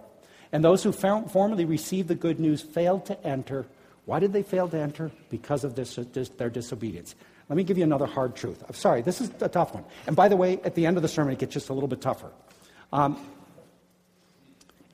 And 0.51 0.63
those 0.63 0.83
who 0.83 0.91
formerly 0.91 1.65
received 1.65 2.09
the 2.09 2.15
good 2.15 2.39
news 2.39 2.61
failed 2.61 3.05
to 3.07 3.25
enter. 3.25 3.65
Why 4.05 4.19
did 4.19 4.33
they 4.33 4.43
fail 4.43 4.67
to 4.69 4.77
enter? 4.77 5.11
Because 5.29 5.63
of 5.63 5.75
this, 5.75 5.95
their 6.37 6.49
disobedience. 6.49 7.15
Let 7.49 7.57
me 7.57 7.63
give 7.63 7.77
you 7.77 7.83
another 7.83 8.05
hard 8.05 8.35
truth. 8.35 8.63
I'm 8.67 8.75
sorry, 8.75 9.01
this 9.01 9.21
is 9.21 9.31
a 9.41 9.49
tough 9.49 9.73
one. 9.73 9.85
And 10.07 10.15
by 10.15 10.27
the 10.27 10.35
way, 10.35 10.59
at 10.63 10.75
the 10.75 10.85
end 10.85 10.97
of 10.97 11.03
the 11.03 11.09
sermon, 11.09 11.33
it 11.33 11.39
gets 11.39 11.53
just 11.53 11.69
a 11.69 11.73
little 11.73 11.89
bit 11.89 12.01
tougher. 12.01 12.31
Um, 12.93 13.19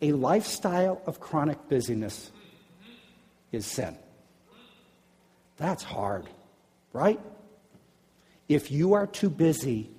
a 0.01 0.11
lifestyle 0.11 1.01
of 1.05 1.19
chronic 1.19 1.69
busyness 1.69 2.31
is 3.51 3.65
sin. 3.65 3.97
That's 5.57 5.83
hard, 5.83 6.25
right? 6.93 7.19
If 8.47 8.71
you 8.71 8.93
are 8.93 9.07
too 9.07 9.29
busy, 9.29 9.89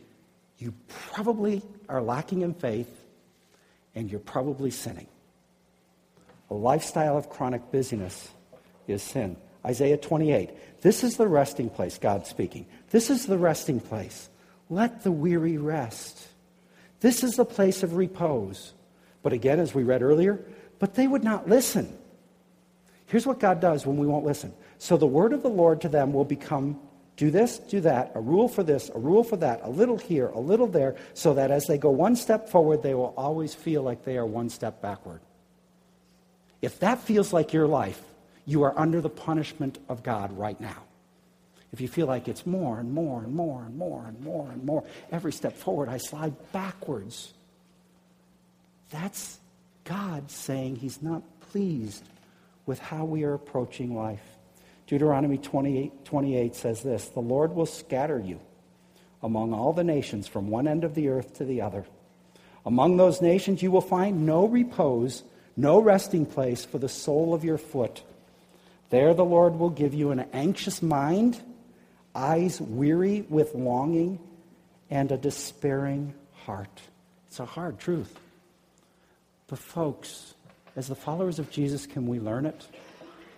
you 0.58 0.74
probably 0.88 1.62
are 1.88 2.02
lacking 2.02 2.42
in 2.42 2.54
faith 2.54 2.88
and 3.94 4.10
you're 4.10 4.20
probably 4.20 4.70
sinning. 4.70 5.08
A 6.50 6.54
lifestyle 6.54 7.16
of 7.16 7.28
chronic 7.28 7.70
busyness 7.70 8.28
is 8.86 9.02
sin. 9.02 9.36
Isaiah 9.64 9.98
28. 9.98 10.80
This 10.80 11.04
is 11.04 11.16
the 11.16 11.28
resting 11.28 11.68
place, 11.68 11.98
God 11.98 12.26
speaking. 12.26 12.66
This 12.90 13.10
is 13.10 13.26
the 13.26 13.36
resting 13.36 13.80
place. 13.80 14.30
Let 14.70 15.02
the 15.02 15.12
weary 15.12 15.58
rest. 15.58 16.28
This 17.00 17.22
is 17.22 17.36
the 17.36 17.44
place 17.44 17.82
of 17.82 17.96
repose. 17.96 18.72
But 19.22 19.32
again, 19.32 19.60
as 19.60 19.74
we 19.74 19.82
read 19.82 20.02
earlier, 20.02 20.40
but 20.78 20.94
they 20.94 21.06
would 21.06 21.24
not 21.24 21.48
listen. 21.48 21.96
Here's 23.08 23.26
what 23.26 23.40
God 23.40 23.60
does 23.60 23.86
when 23.86 23.96
we 23.96 24.06
won't 24.06 24.24
listen. 24.24 24.52
So 24.76 24.96
the 24.96 25.06
word 25.06 25.32
of 25.32 25.42
the 25.42 25.48
Lord 25.48 25.80
to 25.80 25.88
them 25.88 26.12
will 26.12 26.26
become 26.26 26.78
do 27.16 27.32
this, 27.32 27.58
do 27.58 27.80
that, 27.80 28.12
a 28.14 28.20
rule 28.20 28.48
for 28.48 28.62
this, 28.62 28.90
a 28.94 28.98
rule 28.98 29.24
for 29.24 29.36
that, 29.38 29.60
a 29.64 29.68
little 29.68 29.98
here, 29.98 30.28
a 30.28 30.38
little 30.38 30.68
there, 30.68 30.94
so 31.14 31.34
that 31.34 31.50
as 31.50 31.66
they 31.66 31.76
go 31.76 31.90
one 31.90 32.14
step 32.14 32.48
forward, 32.48 32.82
they 32.82 32.94
will 32.94 33.12
always 33.16 33.54
feel 33.54 33.82
like 33.82 34.04
they 34.04 34.16
are 34.18 34.26
one 34.26 34.48
step 34.50 34.80
backward. 34.80 35.20
If 36.62 36.78
that 36.80 37.00
feels 37.00 37.32
like 37.32 37.52
your 37.52 37.66
life, 37.66 38.00
you 38.44 38.62
are 38.62 38.78
under 38.78 39.00
the 39.00 39.10
punishment 39.10 39.78
of 39.88 40.02
God 40.02 40.36
right 40.38 40.60
now. 40.60 40.84
If 41.72 41.80
you 41.80 41.88
feel 41.88 42.06
like 42.06 42.28
it's 42.28 42.46
more 42.46 42.78
and 42.78 42.92
more 42.92 43.22
and 43.22 43.34
more 43.34 43.64
and 43.64 43.76
more 43.76 44.04
and 44.06 44.20
more 44.20 44.50
and 44.50 44.64
more, 44.64 44.84
every 45.10 45.32
step 45.32 45.56
forward, 45.56 45.88
I 45.88 45.96
slide 45.96 46.34
backwards. 46.52 47.32
That's 48.90 49.38
God 49.84 50.30
saying 50.30 50.76
He's 50.76 51.02
not 51.02 51.22
pleased 51.50 52.04
with 52.68 52.78
how 52.78 53.04
we 53.06 53.24
are 53.24 53.32
approaching 53.32 53.96
life. 53.96 54.22
Deuteronomy 54.86 55.38
28, 55.38 56.04
28 56.04 56.54
says 56.54 56.82
this 56.82 57.08
The 57.08 57.20
Lord 57.20 57.54
will 57.54 57.66
scatter 57.66 58.20
you 58.20 58.38
among 59.22 59.52
all 59.52 59.72
the 59.72 59.82
nations 59.82 60.28
from 60.28 60.48
one 60.48 60.68
end 60.68 60.84
of 60.84 60.94
the 60.94 61.08
earth 61.08 61.38
to 61.38 61.44
the 61.44 61.62
other. 61.62 61.86
Among 62.66 62.98
those 62.98 63.22
nations 63.22 63.62
you 63.62 63.70
will 63.70 63.80
find 63.80 64.26
no 64.26 64.46
repose, 64.46 65.24
no 65.56 65.80
resting 65.80 66.26
place 66.26 66.64
for 66.64 66.78
the 66.78 66.90
sole 66.90 67.32
of 67.32 67.42
your 67.42 67.58
foot. 67.58 68.02
There 68.90 69.14
the 69.14 69.24
Lord 69.24 69.58
will 69.58 69.70
give 69.70 69.94
you 69.94 70.10
an 70.10 70.26
anxious 70.34 70.82
mind, 70.82 71.40
eyes 72.14 72.60
weary 72.60 73.22
with 73.30 73.54
longing, 73.54 74.20
and 74.90 75.10
a 75.10 75.16
despairing 75.16 76.14
heart. 76.44 76.80
It's 77.28 77.40
a 77.40 77.46
hard 77.46 77.78
truth. 77.78 78.14
But, 79.48 79.58
folks, 79.58 80.34
as 80.78 80.86
the 80.86 80.94
followers 80.94 81.40
of 81.40 81.50
Jesus, 81.50 81.88
can 81.88 82.06
we 82.06 82.20
learn 82.20 82.46
it? 82.46 82.64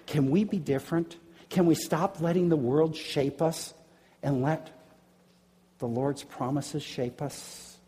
Can 0.05 0.31
we 0.31 0.45
be 0.45 0.59
different? 0.59 1.17
Can 1.49 1.65
we 1.65 1.75
stop 1.75 2.21
letting 2.21 2.51
the 2.51 2.57
world 2.57 2.95
shape 2.95 3.41
us 3.41 3.73
and 4.23 4.43
let 4.43 4.71
the 5.79 5.89
Lord's 5.89 6.23
promises 6.23 6.83
shape 6.83 7.23
us? 7.23 7.79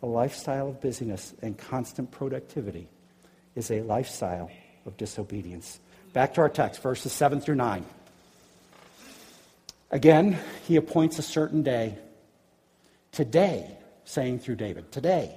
A 0.00 0.06
lifestyle 0.06 0.68
of 0.68 0.80
busyness 0.80 1.34
and 1.42 1.58
constant 1.58 2.12
productivity 2.12 2.86
is 3.56 3.72
a 3.72 3.82
lifestyle 3.82 4.48
of 4.86 4.96
disobedience. 4.96 5.80
Back 6.12 6.34
to 6.34 6.42
our 6.42 6.48
text, 6.48 6.80
verses 6.80 7.12
7 7.12 7.40
through 7.40 7.56
9. 7.56 7.84
Again, 9.90 10.38
he 10.68 10.76
appoints 10.76 11.18
a 11.18 11.22
certain 11.22 11.64
day. 11.64 11.98
Today, 13.10 13.76
saying 14.04 14.38
through 14.38 14.56
David, 14.56 14.92
today, 14.92 15.36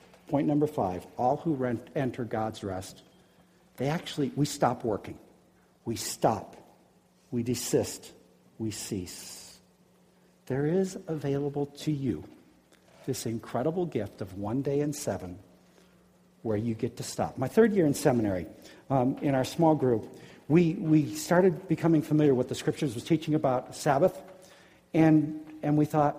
Point 0.31 0.47
number 0.47 0.65
five 0.65 1.05
all 1.17 1.35
who 1.35 1.53
rent, 1.53 1.85
enter 1.93 2.23
God's 2.23 2.63
rest, 2.63 3.01
they 3.75 3.89
actually, 3.89 4.31
we 4.37 4.45
stop 4.45 4.85
working. 4.85 5.17
We 5.83 5.97
stop. 5.97 6.55
We 7.31 7.43
desist. 7.43 8.13
We 8.57 8.71
cease. 8.71 9.59
There 10.45 10.65
is 10.65 10.97
available 11.07 11.65
to 11.79 11.91
you 11.91 12.23
this 13.05 13.25
incredible 13.25 13.85
gift 13.85 14.21
of 14.21 14.37
one 14.37 14.61
day 14.61 14.79
in 14.79 14.93
seven 14.93 15.37
where 16.43 16.55
you 16.55 16.75
get 16.75 16.95
to 16.97 17.03
stop. 17.03 17.37
My 17.37 17.49
third 17.49 17.73
year 17.73 17.85
in 17.85 17.93
seminary, 17.93 18.45
um, 18.89 19.17
in 19.21 19.35
our 19.35 19.43
small 19.43 19.75
group, 19.75 20.17
we, 20.47 20.75
we 20.75 21.13
started 21.13 21.67
becoming 21.67 22.01
familiar 22.01 22.33
with 22.33 22.47
the 22.47 22.55
scriptures 22.55 22.95
was 22.95 23.03
teaching 23.03 23.35
about 23.35 23.75
Sabbath, 23.75 24.17
and, 24.93 25.41
and 25.61 25.75
we 25.77 25.83
thought, 25.83 26.15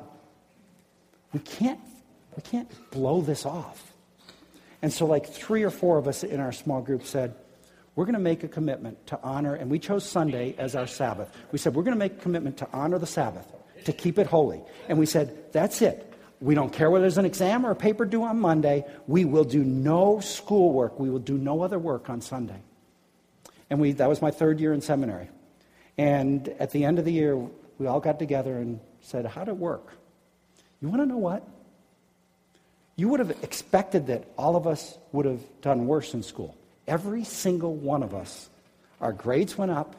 we 1.33 1.41
can't, 1.41 1.81
we 2.37 2.43
can't 2.43 2.71
blow 2.91 3.23
this 3.23 3.47
off. 3.47 3.92
And 4.83 4.93
so, 4.93 5.07
like 5.07 5.27
three 5.27 5.63
or 5.63 5.71
four 5.71 5.97
of 5.97 6.09
us 6.09 6.25
in 6.25 6.41
our 6.41 6.53
small 6.53 6.83
group 6.83 7.05
said, 7.05 7.35
we're 7.95 8.05
going 8.05 8.15
to 8.15 8.21
make 8.21 8.43
a 8.43 8.49
commitment 8.49 9.07
to 9.09 9.21
honor, 9.23 9.55
and 9.55 9.71
we 9.71 9.79
chose 9.79 10.09
Sunday 10.09 10.55
as 10.59 10.75
our 10.75 10.87
Sabbath. 10.87 11.31
We 11.53 11.59
said, 11.59 11.75
we're 11.75 11.83
going 11.83 11.95
to 11.95 11.99
make 11.99 12.15
a 12.15 12.23
commitment 12.23 12.57
to 12.59 12.69
honor 12.73 12.99
the 12.99 13.07
Sabbath, 13.07 13.47
to 13.85 13.93
keep 13.93 14.19
it 14.19 14.27
holy. 14.27 14.63
And 14.89 14.99
we 14.99 15.07
said, 15.07 15.53
that's 15.53 15.83
it. 15.83 16.09
We 16.41 16.55
don't 16.55 16.73
care 16.73 16.91
whether 16.91 17.03
there's 17.03 17.19
an 17.19 17.27
exam 17.27 17.65
or 17.65 17.71
a 17.71 17.77
paper 17.77 18.05
due 18.05 18.25
on 18.25 18.41
Monday. 18.41 18.85
We 19.07 19.25
will 19.25 19.45
do 19.45 19.63
no 19.63 20.21
schoolwork. 20.21 20.99
We 20.99 21.11
will 21.11 21.21
do 21.21 21.39
no 21.39 21.63
other 21.63 21.79
work 21.79 22.11
on 22.11 22.21
Sunday. 22.21 22.61
And 23.71 23.79
we, 23.79 23.93
that 23.93 24.09
was 24.09 24.21
my 24.21 24.33
third 24.33 24.59
year 24.59 24.73
in 24.73 24.81
seminary. 24.81 25.29
And 25.97 26.49
at 26.59 26.73
the 26.73 26.85
end 26.85 26.99
of 26.99 27.05
the 27.05 27.13
year, 27.13 27.37
we 27.79 27.87
all 27.87 28.01
got 28.01 28.19
together 28.19 28.57
and 28.57 28.81
said, 29.03 29.25
How'd 29.27 29.49
it 29.49 29.57
work? 29.57 29.93
You 30.81 30.89
want 30.89 31.01
to 31.01 31.07
know 31.07 31.19
what? 31.19 31.47
You 32.97 33.09
would 33.09 33.21
have 33.21 33.31
expected 33.43 34.09
that 34.09 34.25
all 34.37 34.57
of 34.57 34.67
us 34.67 34.97
would 35.13 35.27
have 35.27 35.41
done 35.61 35.87
worse 35.87 36.15
in 36.15 36.23
school. 36.23 36.57
Every 36.87 37.25
single 37.25 37.75
one 37.75 38.03
of 38.03 38.15
us. 38.15 38.49
Our 39.01 39.13
grades 39.13 39.57
went 39.57 39.71
up, 39.71 39.97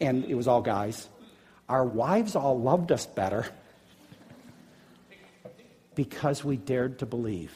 and 0.00 0.24
it 0.24 0.34
was 0.34 0.48
all 0.48 0.62
guys. 0.62 1.08
Our 1.68 1.84
wives 1.84 2.36
all 2.36 2.58
loved 2.60 2.92
us 2.92 3.06
better 3.06 3.46
because 5.94 6.44
we 6.44 6.56
dared 6.56 7.00
to 7.00 7.06
believe 7.06 7.52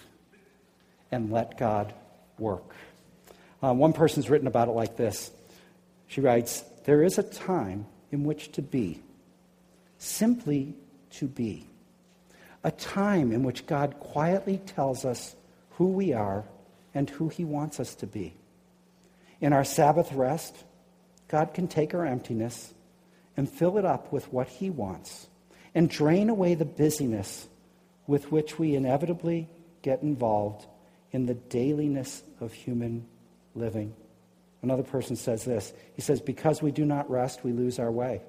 and 1.13 1.31
let 1.31 1.59
God 1.59 1.95
work. 2.39 2.75
Uh, 3.63 3.73
one 3.75 3.93
person's 3.93 4.29
written 4.29 4.49
about 4.49 4.69
it 4.69 4.73
like 4.73 4.97
this. 4.97 5.31
She 6.09 6.21
writes, 6.21 6.65
There 6.85 7.05
is 7.05 7.19
a 7.19 7.23
time 7.23 7.87
in 8.11 8.25
which 8.25 8.53
to 8.53 8.63
be, 8.63 9.01
simply 9.99 10.75
to 11.11 11.29
be. 11.29 11.70
A 12.63 12.71
time 12.71 13.33
in 13.33 13.43
which 13.43 13.67
God 13.67 13.97
quietly 14.01 14.59
tells 14.59 15.05
us 15.05 15.35
who 15.73 15.87
we 15.87 16.13
are 16.13 16.45
and 16.95 17.09
who 17.09 17.29
He 17.29 17.45
wants 17.45 17.81
us 17.81 17.95
to 17.97 18.07
be. 18.07 18.35
In 19.41 19.53
our 19.53 19.65
Sabbath 19.65 20.13
rest, 20.13 20.55
God 21.29 21.55
can 21.55 21.69
take 21.69 21.95
our 21.95 22.05
emptiness 22.05 22.75
and 23.37 23.49
fill 23.49 23.79
it 23.79 23.85
up 23.85 24.13
with 24.13 24.31
what 24.33 24.49
He 24.49 24.69
wants 24.69 25.29
and 25.75 25.89
drain 25.89 26.29
away 26.29 26.55
the 26.55 26.65
busyness 26.65 27.47
with 28.07 28.31
which 28.33 28.59
we 28.59 28.75
inevitably 28.75 29.49
get 29.83 30.03
involved 30.03 30.67
in 31.13 31.27
the 31.27 31.35
dailiness 31.35 32.23
of 32.41 32.53
human 32.53 33.07
living. 33.55 33.95
Another 34.63 34.83
person 34.83 35.17
says 35.17 35.45
this 35.45 35.73
He 35.95 36.03
says, 36.03 36.21
Because 36.21 36.61
we 36.61 36.71
do 36.71 36.85
not 36.85 37.11
rest, 37.11 37.45
we 37.45 37.53
lose 37.53 37.79
our 37.79 37.91
way. 37.91 38.21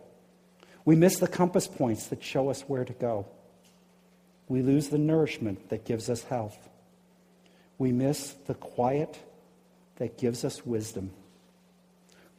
We 0.85 0.95
miss 0.95 1.17
the 1.17 1.27
compass 1.27 1.67
points 1.67 2.07
that 2.07 2.23
show 2.23 2.49
us 2.49 2.61
where 2.61 2.85
to 2.85 2.93
go. 2.93 3.27
We 4.51 4.63
lose 4.63 4.89
the 4.89 4.97
nourishment 4.97 5.69
that 5.69 5.85
gives 5.85 6.09
us 6.09 6.23
health. 6.23 6.57
We 7.77 7.93
miss 7.93 8.33
the 8.47 8.53
quiet 8.53 9.17
that 9.95 10.17
gives 10.17 10.43
us 10.43 10.65
wisdom. 10.65 11.11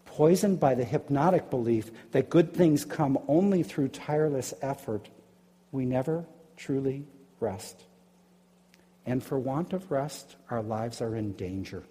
Poisoned 0.05 0.61
by 0.61 0.75
the 0.75 0.85
hypnotic 0.85 1.48
belief 1.48 1.90
that 2.11 2.29
good 2.29 2.53
things 2.53 2.85
come 2.85 3.18
only 3.29 3.62
through 3.62 3.88
tireless 3.88 4.53
effort, 4.61 5.09
we 5.70 5.87
never 5.87 6.27
truly 6.59 7.07
rest. 7.40 7.83
And 9.07 9.25
for 9.25 9.38
want 9.38 9.72
of 9.72 9.90
rest, 9.90 10.37
our 10.51 10.62
lives 10.62 11.01
are 11.01 11.16
in 11.16 11.33
danger. 11.33 11.83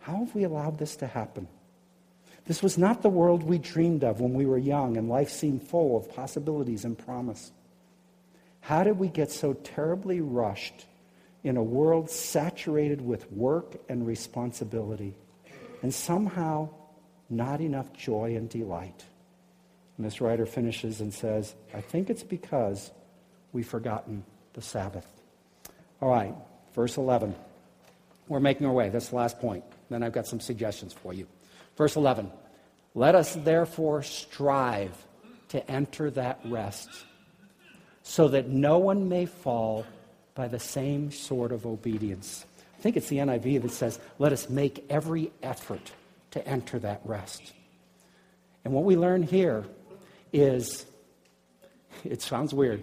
How 0.00 0.16
have 0.16 0.34
we 0.34 0.44
allowed 0.44 0.78
this 0.78 0.96
to 0.96 1.06
happen? 1.06 1.46
This 2.46 2.62
was 2.62 2.78
not 2.78 3.02
the 3.02 3.10
world 3.10 3.42
we 3.42 3.58
dreamed 3.58 4.02
of 4.02 4.22
when 4.22 4.32
we 4.32 4.46
were 4.46 4.56
young 4.56 4.96
and 4.96 5.10
life 5.10 5.28
seemed 5.28 5.62
full 5.62 5.98
of 5.98 6.10
possibilities 6.14 6.86
and 6.86 6.96
promise. 6.96 7.52
How 8.62 8.84
did 8.84 8.98
we 8.98 9.08
get 9.08 9.30
so 9.30 9.54
terribly 9.54 10.20
rushed 10.20 10.86
in 11.42 11.56
a 11.56 11.62
world 11.62 12.08
saturated 12.08 13.00
with 13.00 13.30
work 13.32 13.74
and 13.88 14.06
responsibility 14.06 15.14
and 15.82 15.92
somehow 15.92 16.68
not 17.28 17.60
enough 17.60 17.92
joy 17.92 18.36
and 18.36 18.48
delight? 18.48 19.04
And 19.96 20.06
this 20.06 20.20
writer 20.20 20.46
finishes 20.46 21.00
and 21.00 21.12
says, 21.12 21.54
I 21.74 21.80
think 21.80 22.08
it's 22.08 22.22
because 22.22 22.92
we've 23.52 23.68
forgotten 23.68 24.24
the 24.54 24.62
Sabbath. 24.62 25.06
All 26.00 26.10
right, 26.10 26.34
verse 26.74 26.96
11. 26.96 27.34
We're 28.28 28.40
making 28.40 28.66
our 28.66 28.72
way. 28.72 28.90
That's 28.90 29.08
the 29.08 29.16
last 29.16 29.40
point. 29.40 29.64
Then 29.90 30.04
I've 30.04 30.12
got 30.12 30.28
some 30.28 30.40
suggestions 30.40 30.92
for 30.92 31.12
you. 31.12 31.26
Verse 31.76 31.96
11. 31.96 32.30
Let 32.94 33.16
us 33.16 33.34
therefore 33.34 34.04
strive 34.04 34.96
to 35.48 35.68
enter 35.70 36.10
that 36.12 36.40
rest, 36.44 36.88
so 38.02 38.28
that 38.28 38.48
no 38.48 38.78
one 38.78 39.08
may 39.08 39.26
fall 39.26 39.86
by 40.34 40.48
the 40.48 40.58
same 40.58 41.10
sort 41.10 41.52
of 41.52 41.66
obedience. 41.66 42.44
I 42.78 42.82
think 42.82 42.96
it's 42.96 43.08
the 43.08 43.18
NIV 43.18 43.62
that 43.62 43.70
says, 43.70 43.98
Let 44.18 44.32
us 44.32 44.48
make 44.48 44.84
every 44.90 45.30
effort 45.42 45.92
to 46.32 46.46
enter 46.46 46.78
that 46.80 47.00
rest. 47.04 47.52
And 48.64 48.74
what 48.74 48.84
we 48.84 48.96
learn 48.96 49.22
here 49.22 49.64
is 50.32 50.86
it 52.04 52.22
sounds 52.22 52.52
weird, 52.54 52.82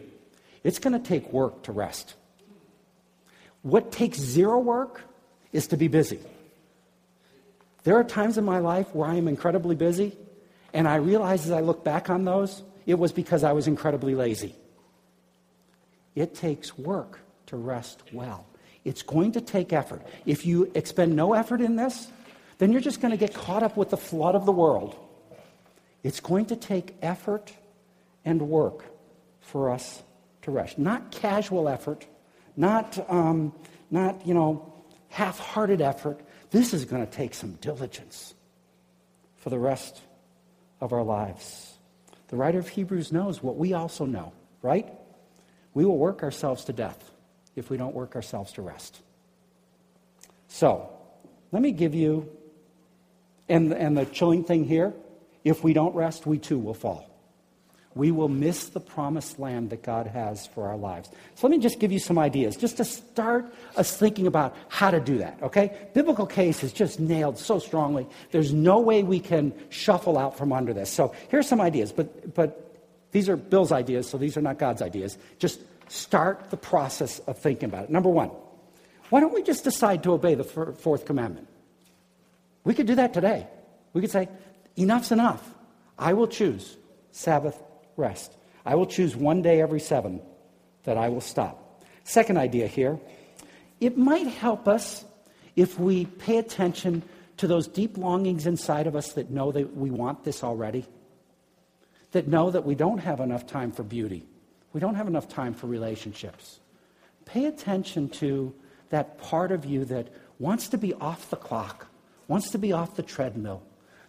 it's 0.64 0.80
going 0.80 0.94
to 0.94 1.06
take 1.06 1.32
work 1.34 1.64
to 1.64 1.72
rest. 1.72 2.16
What 3.62 3.92
takes 3.92 4.18
zero 4.18 4.60
work 4.60 5.02
is 5.52 5.68
to 5.68 5.78
be 5.78 5.88
busy. 5.88 6.20
There 7.84 7.96
are 7.96 8.04
times 8.04 8.38
in 8.38 8.46
my 8.46 8.60
life 8.60 8.94
where 8.94 9.10
I 9.10 9.16
am 9.16 9.28
incredibly 9.28 9.76
busy, 9.76 10.16
and 10.74 10.88
I 10.88 10.96
realize 10.96 11.46
as 11.46 11.52
I 11.52 11.62
look 11.62 11.84
back 11.84 12.10
on 12.10 12.24
those, 12.24 12.62
it 12.86 13.00
was 13.00 13.12
because 13.12 13.44
I 13.44 13.52
was 13.54 13.68
incredibly 13.68 14.16
lazy. 14.16 14.56
It 16.20 16.36
takes 16.36 16.78
work 16.78 17.22
to 17.46 17.56
rest 17.56 18.04
well. 18.12 18.46
It's 18.84 19.04
going 19.04 19.32
to 19.32 19.42
take 19.42 19.72
effort. 19.72 20.06
If 20.26 20.46
you 20.46 20.70
expend 20.76 21.16
no 21.16 21.34
effort 21.34 21.62
in 21.62 21.78
this, 21.78 22.10
then 22.58 22.74
you're 22.74 22.82
just 22.82 23.00
going 23.00 23.12
to 23.12 23.18
get 23.18 23.34
caught 23.34 23.64
up 23.64 23.78
with 23.78 23.90
the 23.90 23.96
flood 23.96 24.36
of 24.36 24.46
the 24.46 24.52
world. 24.52 24.98
It's 26.04 26.20
going 26.20 26.48
to 26.48 26.58
take 26.58 26.94
effort 27.02 27.54
and 28.26 28.50
work 28.50 28.84
for 29.40 29.72
us 29.72 30.04
to 30.42 30.52
rest. 30.52 30.78
Not 30.78 31.10
casual 31.10 31.70
effort, 31.70 32.06
not, 32.58 33.00
um, 33.10 33.54
not 33.90 34.28
you 34.28 34.34
know, 34.34 34.74
half 35.08 35.40
hearted 35.40 35.80
effort. 35.80 36.20
This 36.52 36.74
is 36.74 36.84
going 36.84 37.06
to 37.06 37.10
take 37.10 37.34
some 37.34 37.54
diligence 37.62 38.34
for 39.38 39.50
the 39.50 39.60
rest 39.60 40.02
of 40.82 40.92
our 40.92 41.04
lives. 41.04 41.78
The 42.28 42.36
writer 42.36 42.60
of 42.60 42.68
Hebrews 42.68 43.14
knows 43.14 43.42
what 43.42 43.56
we 43.56 43.72
also 43.72 44.06
know, 44.06 44.34
right? 44.62 44.99
We 45.80 45.86
will 45.86 45.98
work 45.98 46.24
ourselves 46.24 46.66
to 46.66 46.74
death 46.74 47.10
if 47.56 47.70
we 47.70 47.78
don't 47.78 47.96
work 47.96 48.18
ourselves 48.18 48.52
to 48.54 48.62
rest. 48.62 49.00
So, 50.50 50.90
let 51.54 51.62
me 51.62 51.72
give 51.72 51.96
you, 51.96 52.30
and, 53.48 53.72
and 53.72 53.98
the 53.98 54.06
chilling 54.06 54.44
thing 54.44 54.66
here 54.66 54.94
if 55.46 55.64
we 55.64 55.72
don't 55.72 55.96
rest, 55.96 56.26
we 56.26 56.38
too 56.38 56.60
will 56.60 56.74
fall 56.74 57.10
we 57.96 58.12
will 58.12 58.30
miss 58.30 58.70
the 58.70 58.80
promised 58.80 59.40
land 59.40 59.72
that 59.72 59.84
God 59.84 60.08
has 60.08 60.46
for 60.48 60.68
our 60.68 60.78
lives. 60.78 61.10
So 61.36 61.48
let 61.48 61.52
me 61.52 61.58
just 61.58 61.80
give 61.80 61.92
you 61.92 62.00
some 62.00 62.20
ideas, 62.20 62.56
just 62.56 62.78
to 62.78 62.86
start 62.86 63.52
us 63.76 63.98
thinking 63.98 64.28
about 64.28 64.56
how 64.70 64.92
to 64.92 65.00
do 65.00 65.18
that, 65.18 65.40
okay? 65.42 65.90
Biblical 65.94 66.28
case 66.28 66.64
is 66.64 66.72
just 66.72 67.00
nailed 67.00 67.38
so 67.38 67.58
strongly. 67.58 68.08
There's 68.32 68.54
no 68.54 68.80
way 68.80 69.02
we 69.04 69.20
can 69.20 69.54
shuffle 69.70 70.18
out 70.18 70.38
from 70.38 70.54
under 70.54 70.72
this. 70.72 70.90
So 70.90 71.14
here's 71.30 71.48
some 71.48 71.60
ideas, 71.60 71.92
but, 71.92 72.36
but 72.36 72.70
these 73.12 73.28
are 73.28 73.36
Bill's 73.36 73.72
ideas, 73.72 74.08
so 74.08 74.18
these 74.18 74.38
are 74.38 74.42
not 74.42 74.60
God's 74.60 74.82
ideas. 74.82 75.18
Just 75.40 75.60
start 75.90 76.50
the 76.50 76.58
process 76.58 77.20
of 77.20 77.38
thinking 77.38 77.70
about 77.70 77.86
it. 77.86 77.90
Number 77.90 78.10
one, 78.10 78.32
why 79.10 79.20
don't 79.20 79.34
we 79.34 79.44
just 79.44 79.64
decide 79.64 80.04
to 80.04 80.14
obey 80.14 80.36
the 80.36 80.44
fourth 80.44 81.06
commandment? 81.06 81.48
We 82.64 82.74
could 82.74 82.88
do 82.88 82.96
that 82.96 83.14
today. 83.14 83.48
We 83.94 84.02
could 84.02 84.12
say, 84.12 84.30
enough's 84.76 85.12
enough. 85.12 85.44
I 85.98 86.14
will 86.14 86.28
choose 86.28 86.78
Sabbath 87.12 87.62
rest. 87.98 88.32
I 88.66 88.76
will 88.76 88.86
choose 88.86 89.16
one 89.16 89.42
day 89.42 89.62
every 89.62 89.80
seven 89.80 90.22
that 90.84 90.98
I 90.98 91.10
will 91.10 91.22
stop. 91.22 91.84
Second 92.04 92.38
idea 92.38 92.68
here 92.68 93.00
it 93.80 93.98
might 93.98 94.28
help 94.28 94.68
us 94.68 95.06
if 95.56 95.80
we 95.80 96.06
pay 96.06 96.38
attention 96.38 97.02
to 97.38 97.48
those 97.48 97.68
deep 97.68 97.98
longings 97.98 98.46
inside 98.46 98.88
of 98.88 98.96
us 98.96 99.14
that 99.14 99.30
know 99.30 99.52
that 99.52 99.76
we 99.76 99.90
want 99.90 100.24
this 100.24 100.44
already, 100.44 100.86
that 102.12 102.28
know 102.28 102.52
that 102.52 102.66
we 102.66 102.76
don't 102.76 103.00
have 103.00 103.22
enough 103.22 103.48
time 103.48 103.72
for 103.72 103.84
beauty, 103.84 104.26
we 104.74 104.80
don't 104.80 104.96
have 104.96 105.08
enough 105.08 105.28
time 105.28 105.54
for 105.54 105.68
relationships. 105.68 106.60
Pay 107.26 107.46
attention 107.46 108.10
to 108.10 108.54
that 108.90 109.18
part 109.20 109.52
of 109.52 109.66
you 109.66 109.86
that 109.86 110.10
wants 110.40 110.70
to 110.70 110.78
be 110.78 110.94
off 110.96 111.30
the 111.30 111.36
clock, 111.36 111.88
wants 112.28 112.52
to 112.52 112.58
be 112.58 112.72
off 112.72 112.96
the 112.96 113.04
treadmill, 113.04 113.62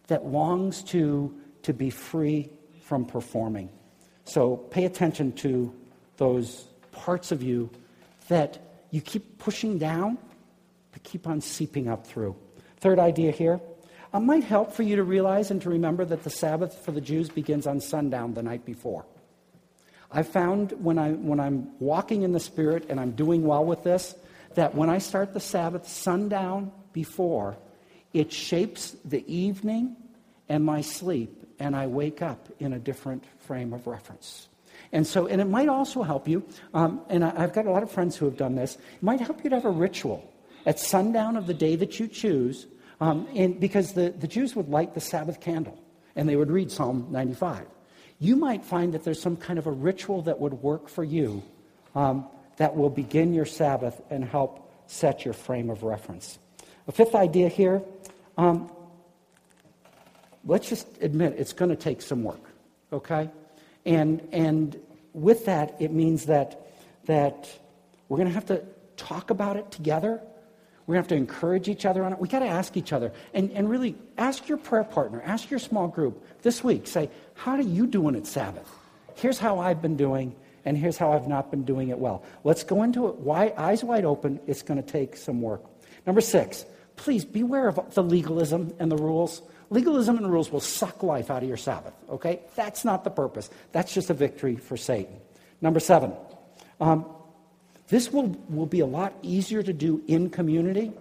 that 0.07 0.27
longs 0.27 0.83
to, 0.85 1.35
to 1.63 1.73
be 1.73 1.91
free 1.91 2.51
from 2.83 3.05
performing. 3.05 3.69
So 4.25 4.57
pay 4.57 4.85
attention 4.85 5.33
to 5.35 5.75
those 6.17 6.65
parts 6.93 7.33
of 7.33 7.43
you 7.43 7.71
that 8.29 8.59
you 8.91 9.01
keep 9.01 9.39
pushing 9.39 9.79
down, 9.79 10.19
but 10.93 11.03
keep 11.03 11.27
on 11.27 11.41
seeping 11.41 11.89
up 11.89 12.07
through. 12.07 12.37
Third 12.79 12.99
idea 12.99 13.31
here 13.33 13.61
it 14.13 14.19
might 14.19 14.45
help 14.45 14.73
for 14.73 14.83
you 14.83 14.97
to 14.97 15.05
realize 15.05 15.51
and 15.51 15.63
to 15.63 15.71
remember 15.71 16.05
that 16.05 16.25
the 16.25 16.31
Sabbath 16.31 16.85
for 16.85 16.91
the 16.91 17.01
Jews 17.01 17.29
begins 17.29 17.67
on 17.67 17.81
sundown 17.81 18.35
the 18.35 18.43
night 18.43 18.65
before. 18.65 19.05
I 20.13 20.23
found 20.23 20.73
when, 20.73 20.99
I, 20.99 21.13
when 21.13 21.39
I'm 21.39 21.79
walking 21.79 22.23
in 22.23 22.33
the 22.33 22.41
Spirit 22.41 22.87
and 22.89 22.99
I'm 22.99 23.13
doing 23.13 23.45
well 23.45 23.65
with 23.65 23.85
this, 23.85 24.15
that 24.55 24.75
when 24.75 24.91
I 24.91 24.99
start 24.99 25.33
the 25.33 25.41
Sabbath 25.41 25.89
sundown 25.89 26.73
before, 26.93 27.57
it 28.13 28.33
shapes 28.33 28.97
the 29.05 29.25
evening 29.33 29.97
and 30.49 30.65
my 30.65 30.81
sleep 30.81 31.55
and 31.61 31.77
I 31.77 31.87
wake 31.87 32.23
up 32.23 32.49
in 32.59 32.73
a 32.73 32.79
different 32.79 33.25
frame 33.41 33.73
of 33.73 33.87
reference. 33.87 34.49
And 34.93 35.07
so, 35.07 35.27
and 35.27 35.41
it 35.41 35.45
might 35.45 35.69
also 35.69 36.03
help 36.03 36.27
you, 36.27 36.45
um, 36.75 37.03
and 37.09 37.25
I, 37.25 37.33
I've 37.37 37.53
got 37.53 37.67
a 37.67 37.71
lot 37.71 37.83
of 37.83 37.91
friends 37.91 38.17
who 38.17 38.25
have 38.25 38.37
done 38.37 38.57
this, 38.57 38.75
it 38.75 39.03
might 39.03 39.21
help 39.21 39.45
you 39.45 39.51
to 39.51 39.57
have 39.57 39.65
a 39.65 39.71
ritual 39.71 40.29
at 40.67 40.81
sundown 40.81 41.37
of 41.37 41.47
the 41.47 41.55
day 41.55 41.77
that 41.77 42.01
you 42.01 42.09
choose, 42.09 42.67
um, 43.01 43.29
and 43.35 43.61
because 43.61 43.93
the, 43.93 44.11
the 44.11 44.27
Jews 44.27 44.57
would 44.57 44.69
light 44.69 44.95
the 44.95 45.01
Sabbath 45.01 45.41
candle 45.41 45.79
and 46.17 46.29
they 46.29 46.35
would 46.35 46.51
read 46.51 46.73
Psalm 46.73 47.07
95. 47.11 47.67
You 48.21 48.37
might 48.37 48.65
find 48.65 48.95
that 48.95 49.03
there's 49.03 49.21
some 49.21 49.37
kind 49.37 49.59
of 49.59 49.67
a 49.67 49.73
ritual 49.73 50.23
that 50.23 50.39
would 50.39 50.55
work 50.55 50.89
for 50.89 51.03
you 51.03 51.43
um, 51.95 52.27
that 52.59 52.77
will 52.77 52.91
begin 52.91 53.33
your 53.33 53.47
Sabbath 53.47 54.01
and 54.11 54.25
help 54.25 54.71
set 54.87 55.25
your 55.25 55.35
frame 55.35 55.71
of 55.71 55.83
reference. 55.83 56.39
A 56.87 56.93
fifth 56.93 57.15
idea 57.15 57.49
here 57.49 57.83
um, 58.37 58.71
let's 60.45 60.69
just 60.69 60.87
admit 61.01 61.35
it's 61.37 61.53
going 61.53 61.71
to 61.71 61.77
take 61.77 62.03
some 62.03 62.23
work, 62.23 62.43
okay? 62.93 63.31
And, 63.85 64.27
and 64.33 64.79
with 65.13 65.47
that, 65.47 65.77
it 65.79 65.93
means 65.93 66.27
that, 66.27 66.73
that 67.07 67.49
we're 68.09 68.17
going 68.17 68.29
to 68.29 68.35
have 68.35 68.47
to 68.47 68.63
talk 68.97 69.31
about 69.31 69.57
it 69.57 69.71
together. 69.71 70.21
To 70.91 70.97
have 70.97 71.09
to 71.09 71.15
encourage 71.15 71.69
each 71.69 71.87
other 71.87 72.05
on 72.05 72.13
it. 72.13 72.19
we 72.19 72.27
got 72.27 72.41
to 72.41 72.47
ask 72.47 72.77
each 72.77 72.93
other. 72.93 73.13
And, 73.33 73.51
and 73.53 73.71
really, 73.71 73.95
ask 74.19 74.49
your 74.49 74.59
prayer 74.59 74.85
partner, 74.85 75.23
ask 75.25 75.49
your 75.51 75.61
small 75.61 75.87
group 75.87 76.25
this 76.43 76.65
week. 76.65 76.87
Say, 76.87 77.11
how 77.35 77.53
are 77.53 77.61
you 77.61 77.87
doing 77.87 78.17
at 78.17 78.27
Sabbath? 78.27 78.69
Here's 79.15 79.39
how 79.39 79.61
I've 79.61 79.81
been 79.81 79.97
doing, 79.97 80.35
and 80.65 80.77
here's 80.77 80.97
how 80.97 81.13
I've 81.13 81.29
not 81.29 81.51
been 81.51 81.65
doing 81.65 81.91
it 81.91 81.99
well. 81.99 82.25
Let's 82.43 82.65
go 82.65 82.83
into 82.83 83.07
it 83.09 83.17
wide, 83.17 83.55
eyes 83.57 83.85
wide 83.85 84.05
open. 84.05 84.41
It's 84.47 84.63
going 84.63 84.83
to 84.83 84.89
take 84.89 85.17
some 85.17 85.41
work. 85.43 85.63
Number 86.07 86.21
six, 86.21 86.65
please 86.97 87.25
beware 87.25 87.69
of 87.69 87.95
the 87.95 88.03
legalism 88.03 88.75
and 88.79 88.91
the 88.91 88.97
rules. 88.97 89.43
Legalism 89.71 90.17
and 90.17 90.31
rules 90.31 90.51
will 90.51 90.61
suck 90.61 91.03
life 91.03 91.31
out 91.31 91.43
of 91.43 91.49
your 91.49 91.57
Sabbath, 91.57 91.95
okay? 92.09 92.41
That's 92.57 92.85
not 92.85 93.05
the 93.05 93.11
purpose. 93.11 93.49
That's 93.73 93.95
just 93.95 94.11
a 94.11 94.15
victory 94.15 94.57
for 94.57 94.77
Satan. 94.77 95.21
Number 95.61 95.79
seven, 95.79 96.13
um, 96.81 97.07
this 97.91 98.13
will, 98.13 98.29
will 98.49 98.67
be 98.67 98.81
a 98.81 98.87
lot 98.87 99.13
easier 99.23 99.63
to 99.63 99.73
do 99.73 100.03
in 100.07 100.31
community. 100.31 100.93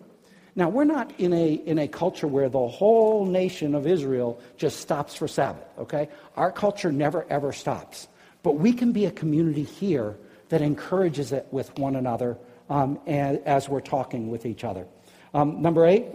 Now, 0.55 0.69
we're 0.69 0.83
not 0.83 1.13
in 1.19 1.31
a, 1.31 1.53
in 1.53 1.77
a 1.77 1.87
culture 1.87 2.27
where 2.27 2.49
the 2.49 2.67
whole 2.67 3.25
nation 3.25 3.75
of 3.75 3.87
Israel 3.87 4.41
just 4.57 4.79
stops 4.79 5.15
for 5.15 5.27
Sabbath, 5.27 5.63
okay? 5.77 6.09
Our 6.35 6.51
culture 6.51 6.91
never, 6.91 7.25
ever 7.29 7.53
stops. 7.53 8.07
But 8.41 8.53
we 8.53 8.73
can 8.73 8.91
be 8.91 9.05
a 9.05 9.11
community 9.11 9.63
here 9.63 10.17
that 10.49 10.61
encourages 10.61 11.31
it 11.31 11.47
with 11.51 11.77
one 11.77 11.95
another 11.95 12.37
um, 12.69 12.99
as, 13.07 13.37
as, 13.45 13.69
we're 13.69 13.81
talking 13.81 14.29
with 14.29 14.45
each 14.45 14.63
other. 14.63 14.87
Um, 15.33 15.61
number 15.61 15.85
eight, 15.85 16.07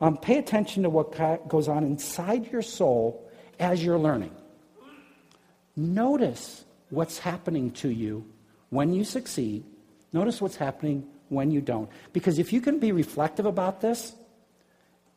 um, 0.00 0.16
pay 0.18 0.38
attention 0.38 0.82
to 0.82 0.90
what 0.90 1.48
goes 1.48 1.68
on 1.68 1.84
inside 1.84 2.50
your 2.52 2.62
soul 2.62 3.28
as 3.58 3.82
you're 3.82 3.98
learning. 3.98 4.34
Notice 5.76 6.64
what's 6.90 7.18
happening 7.18 7.70
to 7.72 7.88
you 7.88 8.24
when 8.68 8.92
you 8.92 9.04
succeed. 9.04 9.64
Notice 10.12 10.40
what's 10.40 10.56
happening 10.56 11.06
when 11.28 11.50
you 11.50 11.60
don't. 11.60 11.88
Because 12.12 12.38
if 12.38 12.52
you 12.52 12.60
can 12.60 12.78
be 12.78 12.92
reflective 12.92 13.46
about 13.46 13.80
this, 13.80 14.12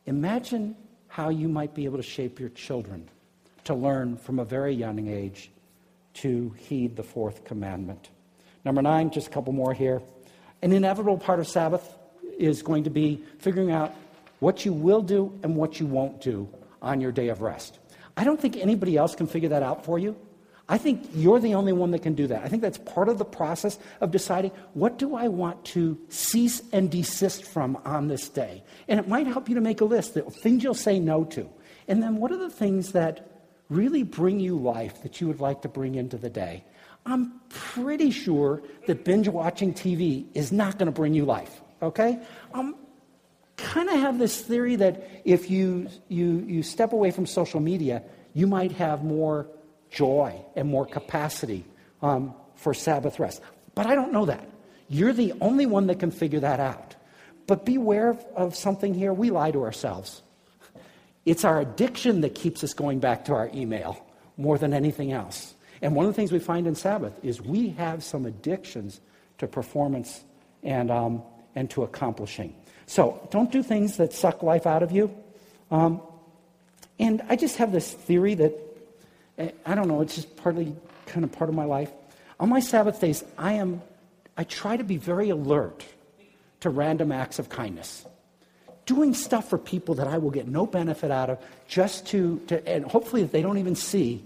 imagine 0.06 0.76
how 1.08 1.28
you 1.28 1.48
might 1.48 1.74
be 1.74 1.84
able 1.84 1.96
to 1.96 2.02
shape 2.02 2.40
your 2.40 2.48
children 2.50 3.08
to 3.64 3.74
learn 3.74 4.16
from 4.16 4.38
a 4.38 4.44
very 4.44 4.74
young 4.74 5.08
age 5.08 5.50
to 6.14 6.54
heed 6.56 6.96
the 6.96 7.02
fourth 7.02 7.44
commandment. 7.44 8.10
Number 8.64 8.82
nine, 8.82 9.10
just 9.10 9.26
a 9.26 9.30
couple 9.30 9.52
more 9.52 9.74
here. 9.74 10.00
An 10.62 10.72
inevitable 10.72 11.18
part 11.18 11.40
of 11.40 11.48
Sabbath 11.48 11.86
is 12.38 12.62
going 12.62 12.84
to 12.84 12.90
be 12.90 13.22
figuring 13.38 13.70
out 13.70 13.94
what 14.40 14.64
you 14.64 14.72
will 14.72 15.02
do 15.02 15.38
and 15.42 15.56
what 15.56 15.80
you 15.80 15.86
won't 15.86 16.20
do 16.20 16.48
on 16.80 17.00
your 17.00 17.12
day 17.12 17.28
of 17.28 17.42
rest. 17.42 17.78
I 18.16 18.24
don't 18.24 18.40
think 18.40 18.56
anybody 18.56 18.96
else 18.96 19.14
can 19.14 19.26
figure 19.26 19.50
that 19.50 19.62
out 19.62 19.84
for 19.84 19.98
you. 19.98 20.16
I 20.68 20.78
think 20.78 21.10
you're 21.12 21.40
the 21.40 21.54
only 21.54 21.72
one 21.72 21.90
that 21.90 22.02
can 22.02 22.14
do 22.14 22.26
that. 22.28 22.42
I 22.42 22.48
think 22.48 22.62
that's 22.62 22.78
part 22.78 23.10
of 23.10 23.18
the 23.18 23.24
process 23.24 23.78
of 24.00 24.10
deciding 24.10 24.50
what 24.72 24.98
do 24.98 25.14
I 25.14 25.28
want 25.28 25.62
to 25.66 25.98
cease 26.08 26.62
and 26.72 26.90
desist 26.90 27.44
from 27.44 27.76
on 27.84 28.08
this 28.08 28.30
day. 28.30 28.64
And 28.88 28.98
it 28.98 29.06
might 29.06 29.26
help 29.26 29.48
you 29.48 29.56
to 29.56 29.60
make 29.60 29.82
a 29.82 29.84
list 29.84 30.16
of 30.16 30.34
things 30.34 30.64
you'll 30.64 30.72
say 30.72 30.98
no 30.98 31.24
to. 31.24 31.50
And 31.86 32.02
then 32.02 32.16
what 32.16 32.32
are 32.32 32.38
the 32.38 32.48
things 32.48 32.92
that 32.92 33.30
really 33.68 34.02
bring 34.02 34.40
you 34.40 34.56
life 34.56 35.02
that 35.02 35.20
you 35.20 35.26
would 35.26 35.40
like 35.40 35.62
to 35.62 35.68
bring 35.68 35.96
into 35.96 36.16
the 36.16 36.30
day? 36.30 36.64
I'm 37.04 37.40
pretty 37.50 38.10
sure 38.10 38.62
that 38.86 39.04
binge 39.04 39.28
watching 39.28 39.74
TV 39.74 40.26
is 40.34 40.50
not 40.50 40.78
going 40.78 40.86
to 40.86 40.92
bring 40.92 41.12
you 41.12 41.26
life, 41.26 41.60
okay? 41.82 42.18
Um, 42.54 42.76
kind 43.58 43.90
of 43.90 43.96
have 43.96 44.18
this 44.18 44.40
theory 44.40 44.76
that 44.76 45.06
if 45.26 45.50
you, 45.50 45.88
you, 46.08 46.42
you 46.46 46.62
step 46.62 46.94
away 46.94 47.10
from 47.10 47.26
social 47.26 47.60
media, 47.60 48.02
you 48.32 48.46
might 48.46 48.72
have 48.72 49.04
more 49.04 49.46
joy 49.94 50.40
and 50.56 50.68
more 50.68 50.86
capacity 50.86 51.64
um, 52.02 52.34
for 52.56 52.74
Sabbath 52.74 53.18
rest. 53.18 53.40
But 53.74 53.86
I 53.86 53.94
don't 53.94 54.12
know 54.12 54.26
that. 54.26 54.48
You're 54.88 55.12
the 55.12 55.32
only 55.40 55.66
one 55.66 55.86
that 55.86 55.98
can 55.98 56.10
figure 56.10 56.40
that 56.40 56.60
out. 56.60 56.94
But 57.46 57.64
beware 57.64 58.10
of, 58.10 58.24
of 58.36 58.56
something 58.56 58.94
here. 58.94 59.12
We 59.12 59.30
lie 59.30 59.50
to 59.50 59.62
ourselves. 59.62 60.22
It's 61.24 61.44
our 61.44 61.60
addiction 61.60 62.20
that 62.20 62.34
keeps 62.34 62.62
us 62.64 62.74
going 62.74 63.00
back 63.00 63.24
to 63.26 63.32
our 63.32 63.50
email 63.54 64.04
more 64.36 64.58
than 64.58 64.74
anything 64.74 65.12
else. 65.12 65.54
And 65.80 65.94
one 65.94 66.06
of 66.06 66.12
the 66.12 66.16
things 66.16 66.32
we 66.32 66.38
find 66.38 66.66
in 66.66 66.74
Sabbath 66.74 67.18
is 67.22 67.40
we 67.40 67.70
have 67.70 68.02
some 68.02 68.26
addictions 68.26 69.00
to 69.38 69.46
performance 69.46 70.22
and, 70.62 70.90
um, 70.90 71.22
and 71.54 71.70
to 71.70 71.82
accomplishing. 71.82 72.54
So 72.86 73.26
don't 73.30 73.50
do 73.50 73.62
things 73.62 73.96
that 73.96 74.12
suck 74.12 74.42
life 74.42 74.66
out 74.66 74.82
of 74.82 74.92
you. 74.92 75.14
Um, 75.70 76.02
and 76.98 77.22
I 77.28 77.36
just 77.36 77.56
have 77.56 77.72
this 77.72 77.92
theory 77.92 78.34
that, 78.34 78.52
I 79.38 79.74
don't 79.74 79.88
know, 79.88 80.00
it's 80.00 80.14
just 80.14 80.36
partly 80.36 80.74
kind 81.06 81.24
of 81.24 81.32
part 81.32 81.50
of 81.50 81.56
my 81.56 81.64
life. 81.64 81.90
On 82.38 82.48
my 82.48 82.60
Sabbath 82.60 83.00
days, 83.00 83.24
I 83.36 83.54
am, 83.54 83.82
I 84.36 84.44
try 84.44 84.76
to 84.76 84.84
be 84.84 84.96
very 84.96 85.30
alert 85.30 85.84
to 86.60 86.70
random 86.70 87.12
acts 87.12 87.38
of 87.38 87.48
kindness. 87.48 88.04
Doing 88.86 89.14
stuff 89.14 89.48
for 89.48 89.58
people 89.58 89.96
that 89.96 90.06
I 90.06 90.18
will 90.18 90.30
get 90.30 90.46
no 90.46 90.66
benefit 90.66 91.10
out 91.10 91.30
of, 91.30 91.38
just 91.66 92.06
to, 92.08 92.40
to 92.48 92.66
and 92.68 92.84
hopefully 92.84 93.22
that 93.22 93.32
they 93.32 93.42
don't 93.42 93.58
even 93.58 93.74
see, 93.74 94.24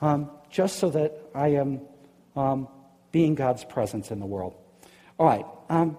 um, 0.00 0.30
just 0.50 0.78
so 0.78 0.90
that 0.90 1.20
I 1.34 1.48
am 1.48 1.80
um, 2.36 2.68
being 3.12 3.34
God's 3.34 3.64
presence 3.64 4.10
in 4.10 4.20
the 4.20 4.26
world. 4.26 4.54
All 5.18 5.26
right, 5.26 5.44
um, 5.68 5.96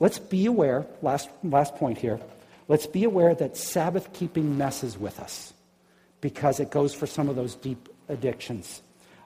let's 0.00 0.18
be 0.18 0.46
aware, 0.46 0.86
last, 1.02 1.28
last 1.42 1.74
point 1.74 1.98
here, 1.98 2.20
let's 2.68 2.86
be 2.86 3.04
aware 3.04 3.34
that 3.34 3.56
Sabbath 3.56 4.12
keeping 4.12 4.56
messes 4.56 4.96
with 4.96 5.18
us 5.20 5.52
because 6.20 6.60
it 6.60 6.70
goes 6.70 6.94
for 6.94 7.06
some 7.06 7.28
of 7.28 7.36
those 7.36 7.54
deep 7.54 7.88
addictions. 8.08 8.82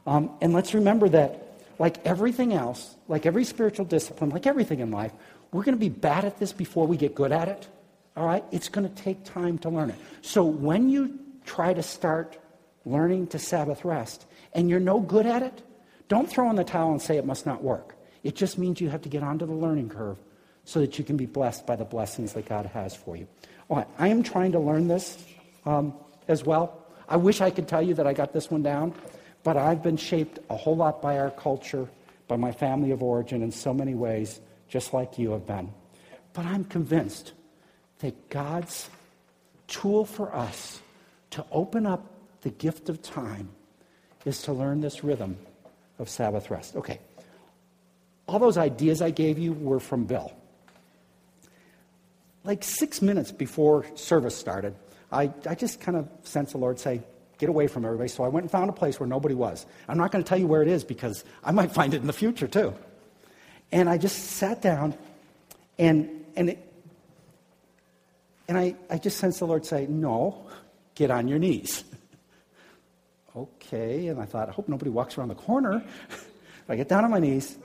Um, 0.07 0.31
and 0.41 0.53
let's 0.53 0.75
remember 0.75 1.09
that, 1.11 1.61
like 1.79 2.05
everything 2.07 2.53
else, 2.53 2.95
like 3.09 3.27
every 3.27 3.45
spiritual 3.45 3.85
discipline, 3.85 4.31
like 4.31 4.47
everything 4.47 4.81
in 4.81 4.91
life, 4.91 5.13
we're 5.53 5.65
going 5.65 5.77
to 5.77 5.81
be 5.81 5.89
bad 5.89 6.25
at 6.25 6.39
this 6.39 6.53
before 6.53 6.87
we 6.87 6.97
get 6.97 7.15
good 7.15 7.33
at 7.33 7.49
it. 7.49 7.69
All 8.17 8.27
right? 8.27 8.45
It's 8.51 8.69
going 8.69 8.89
to 8.89 9.03
take 9.03 9.25
time 9.25 9.59
to 9.59 9.71
learn 9.71 9.91
it. 9.91 9.97
So 10.21 10.45
when 10.45 10.89
you 10.89 11.19
try 11.45 11.73
to 11.73 11.83
start 11.83 12.39
learning 12.85 13.29
to 13.29 13.39
Sabbath 13.39 13.85
rest 13.85 14.27
and 14.53 14.69
you're 14.69 14.81
no 14.81 15.01
good 15.01 15.27
at 15.27 15.43
it, 15.43 15.63
don't 16.09 16.29
throw 16.29 16.51
in 16.51 16.57
the 16.57 16.65
towel 16.65 16.91
and 16.91 17.01
say 17.01 17.17
it 17.17 17.25
must 17.25 17.47
not 17.47 17.63
work. 17.63 17.97
It 18.23 18.37
just 18.37 18.59
means 18.59 18.81
you 18.81 18.91
have 18.91 19.03
to 19.03 19.09
get 19.09 19.23
onto 19.23 19.47
the 19.47 19.53
learning 19.53 19.89
curve 19.89 20.19
so 20.65 20.81
that 20.81 20.99
you 20.99 21.05
can 21.05 21.17
be 21.17 21.27
blessed 21.27 21.67
by 21.67 21.77
the 21.77 21.85
blessings 21.85 22.35
that 22.35 22.47
God 22.47 22.67
has 22.67 22.95
for 22.95 23.17
you. 23.17 23.27
All 23.69 23.79
right, 23.79 23.89
I 23.99 24.09
am 24.09 24.23
trying 24.23 24.53
to 24.53 24.59
learn 24.59 24.89
this 24.89 25.25
um, 25.65 25.95
as 26.29 26.45
well. 26.45 26.82
I 27.13 27.17
wish 27.17 27.43
I 27.43 27.51
could 27.51 27.69
tell 27.69 27.83
you 27.83 27.93
that 27.95 28.07
I 28.07 28.15
got 28.15 28.33
this 28.33 28.51
one 28.51 28.63
down, 28.63 28.95
but 29.43 29.59
I've 29.59 29.83
been 29.83 29.99
shaped 29.99 30.39
a 30.49 30.57
whole 30.57 30.75
lot 30.75 31.03
by 31.03 31.19
our 31.19 31.31
culture, 31.31 31.87
by 32.27 32.37
my 32.37 32.53
family 32.53 32.91
of 32.91 33.03
origin 33.03 33.43
in 33.43 33.53
so 33.53 33.75
many 33.75 33.95
ways, 33.95 34.41
just 34.67 34.95
like 34.95 35.19
you 35.19 35.33
have 35.33 35.47
been. 35.47 35.71
But 36.33 36.47
I'm 36.47 36.65
convinced 36.65 37.35
that 37.99 38.31
God's 38.31 38.89
tool 39.69 40.07
for 40.07 40.35
us 40.35 40.81
to 41.33 41.45
open 41.53 41.85
up 41.85 42.03
the 42.41 42.49
gift 42.49 42.89
of 42.89 43.03
time 43.03 43.51
is 44.25 44.41
to 44.45 44.55
learn 44.55 44.81
this 44.81 45.05
rhythm 45.05 45.37
of 45.99 46.09
Sabbath 46.09 46.51
rest. 46.51 46.77
Okay. 46.77 46.99
All 48.27 48.39
those 48.39 48.57
ideas 48.57 49.03
I 49.03 49.11
gave 49.11 49.39
you 49.39 49.53
were 49.53 49.81
from 49.81 50.05
Bill. 50.05 50.33
Like 52.43 52.65
six 52.65 53.03
minutes 53.03 53.33
before 53.33 53.85
service 53.97 54.35
started, 54.35 54.75
I, 55.13 55.33
I 55.47 55.55
just 55.55 55.81
kind 55.81 55.97
of 55.97 56.09
sensed 56.25 56.53
the 56.53 56.59
Lord 56.59 56.81
say, 56.81 57.03
get 57.39 57.49
away 57.49 57.67
from 57.67 57.85
everybody. 57.85 58.09
So 58.09 58.25
I 58.25 58.29
went 58.29 58.45
and 58.45 58.51
found 58.51 58.71
a 58.71 58.73
place 58.73 58.99
where 58.99 59.07
nobody 59.07 59.35
was. 59.35 59.67
I'm 59.89 59.99
not 59.99 60.11
going 60.11 60.25
to 60.25 60.29
tell 60.29 60.39
you 60.39 60.47
where 60.47 60.63
it 60.63 60.69
is 60.69 60.85
because 60.85 61.25
I 61.45 61.53
might 61.53 61.73
find 61.79 61.93
it 61.93 62.01
in 62.01 62.07
the 62.07 62.13
future 62.13 62.49
too. 62.49 62.75
And 63.71 63.89
I 63.89 63.99
just 63.99 64.17
sat 64.17 64.63
down 64.63 64.97
and, 65.79 66.25
and, 66.37 66.51
it, 66.51 66.73
and 68.49 68.57
I, 68.57 68.75
I 68.91 68.99
just 68.99 69.19
sensed 69.19 69.39
the 69.41 69.47
Lord 69.47 69.67
say, 69.67 69.87
no, 69.87 70.47
get 70.95 71.11
on 71.11 71.29
your 71.29 71.39
knees. 71.39 71.85
okay. 73.37 74.09
And 74.09 74.21
I 74.21 74.25
thought, 74.25 74.49
I 74.49 74.53
hope 74.53 74.69
nobody 74.69 74.91
walks 74.91 75.19
around 75.19 75.29
the 75.29 75.35
corner. 75.35 75.85
I 76.69 76.77
get 76.77 76.89
down 76.89 77.05
on 77.05 77.11
my 77.11 77.19
knees. 77.19 77.59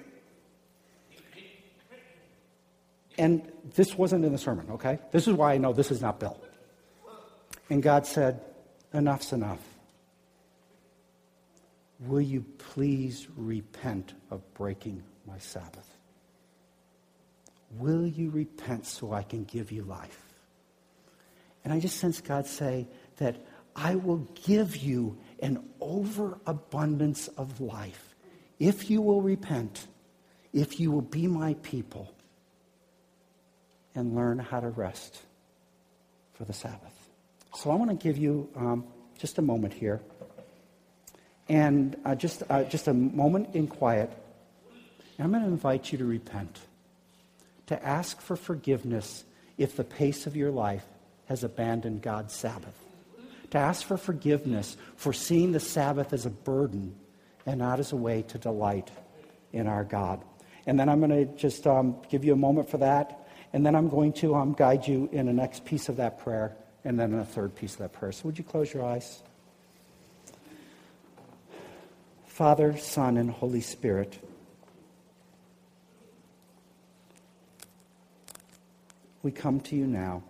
And 3.17 3.49
this 3.75 3.95
wasn't 3.95 4.25
in 4.25 4.31
the 4.31 4.37
sermon, 4.37 4.67
okay? 4.71 4.99
This 5.11 5.27
is 5.27 5.33
why 5.33 5.53
I 5.53 5.57
know 5.57 5.73
this 5.73 5.91
is 5.91 6.01
not 6.01 6.19
Bill. 6.19 6.39
And 7.69 7.83
God 7.83 8.05
said, 8.05 8.41
Enough's 8.93 9.33
enough. 9.33 9.59
Will 11.99 12.21
you 12.21 12.45
please 12.57 13.27
repent 13.35 14.13
of 14.31 14.41
breaking 14.53 15.03
my 15.25 15.37
Sabbath? 15.39 15.97
Will 17.77 18.07
you 18.07 18.29
repent 18.29 18.85
so 18.85 19.11
I 19.11 19.23
can 19.23 19.43
give 19.43 19.71
you 19.71 19.83
life? 19.83 20.21
And 21.63 21.73
I 21.73 21.79
just 21.79 21.97
sense 21.97 22.21
God 22.21 22.45
say 22.45 22.87
that 23.17 23.35
I 23.75 23.95
will 23.95 24.27
give 24.45 24.77
you 24.77 25.17
an 25.41 25.67
overabundance 25.81 27.27
of 27.29 27.59
life 27.59 28.15
if 28.59 28.89
you 28.89 29.01
will 29.01 29.21
repent, 29.21 29.87
if 30.53 30.79
you 30.79 30.91
will 30.91 31.01
be 31.01 31.27
my 31.27 31.55
people 31.61 32.13
and 33.93 34.15
learn 34.15 34.39
how 34.39 34.59
to 34.59 34.69
rest 34.69 35.21
for 36.33 36.45
the 36.45 36.53
Sabbath. 36.53 36.96
So 37.55 37.71
I 37.71 37.75
want 37.75 37.89
to 37.89 37.95
give 37.95 38.17
you 38.17 38.49
um, 38.55 38.85
just 39.17 39.37
a 39.37 39.41
moment 39.41 39.73
here, 39.73 40.01
and 41.49 41.95
uh, 42.05 42.15
just 42.15 42.43
uh, 42.49 42.63
just 42.63 42.87
a 42.87 42.93
moment 42.93 43.55
in 43.55 43.67
quiet. 43.67 44.11
And 45.17 45.25
I'm 45.25 45.31
going 45.31 45.43
to 45.43 45.49
invite 45.49 45.91
you 45.91 45.97
to 45.97 46.05
repent, 46.05 46.59
to 47.67 47.83
ask 47.83 48.21
for 48.21 48.35
forgiveness 48.35 49.23
if 49.57 49.75
the 49.75 49.83
pace 49.83 50.27
of 50.27 50.35
your 50.35 50.51
life 50.51 50.85
has 51.25 51.43
abandoned 51.43 52.03
God's 52.03 52.33
Sabbath, 52.33 52.75
to 53.49 53.57
ask 53.57 53.85
for 53.85 53.97
forgiveness 53.97 54.77
for 54.95 55.13
seeing 55.13 55.51
the 55.51 55.59
Sabbath 55.59 56.13
as 56.13 56.27
a 56.27 56.29
burden 56.29 56.95
and 57.47 57.59
not 57.59 57.79
as 57.79 57.91
a 57.91 57.95
way 57.95 58.21
to 58.23 58.37
delight 58.37 58.91
in 59.51 59.67
our 59.67 59.83
God. 59.83 60.21
And 60.67 60.79
then 60.79 60.89
I'm 60.89 60.99
going 60.99 61.09
to 61.09 61.25
just 61.37 61.65
um, 61.65 61.95
give 62.09 62.23
you 62.23 62.33
a 62.33 62.37
moment 62.37 62.69
for 62.69 62.77
that. 62.79 63.27
And 63.53 63.65
then 63.65 63.73
I'm 63.73 63.89
going 63.89 64.13
to 64.13 64.35
um, 64.35 64.53
guide 64.53 64.85
you 64.85 65.09
in 65.11 65.25
the 65.25 65.33
next 65.33 65.65
piece 65.65 65.89
of 65.89 65.95
that 65.95 66.19
prayer 66.19 66.55
and 66.87 66.97
then 66.97 67.13
a 67.15 67.25
third 67.25 67.53
piece 67.53 67.73
of 67.73 67.79
that 67.79 67.91
prayer. 67.91 68.13
So 68.13 68.21
would 68.23 68.37
you 68.37 68.45
close 68.45 68.73
your 68.73 68.85
eyes? 68.85 69.21
Father, 72.27 72.77
Son, 72.77 73.17
and 73.17 73.29
Holy 73.29 73.59
Spirit, 73.59 74.17
we 79.21 79.31
come 79.31 79.59
to 79.59 79.75
you 79.75 79.85
now. 79.85 80.23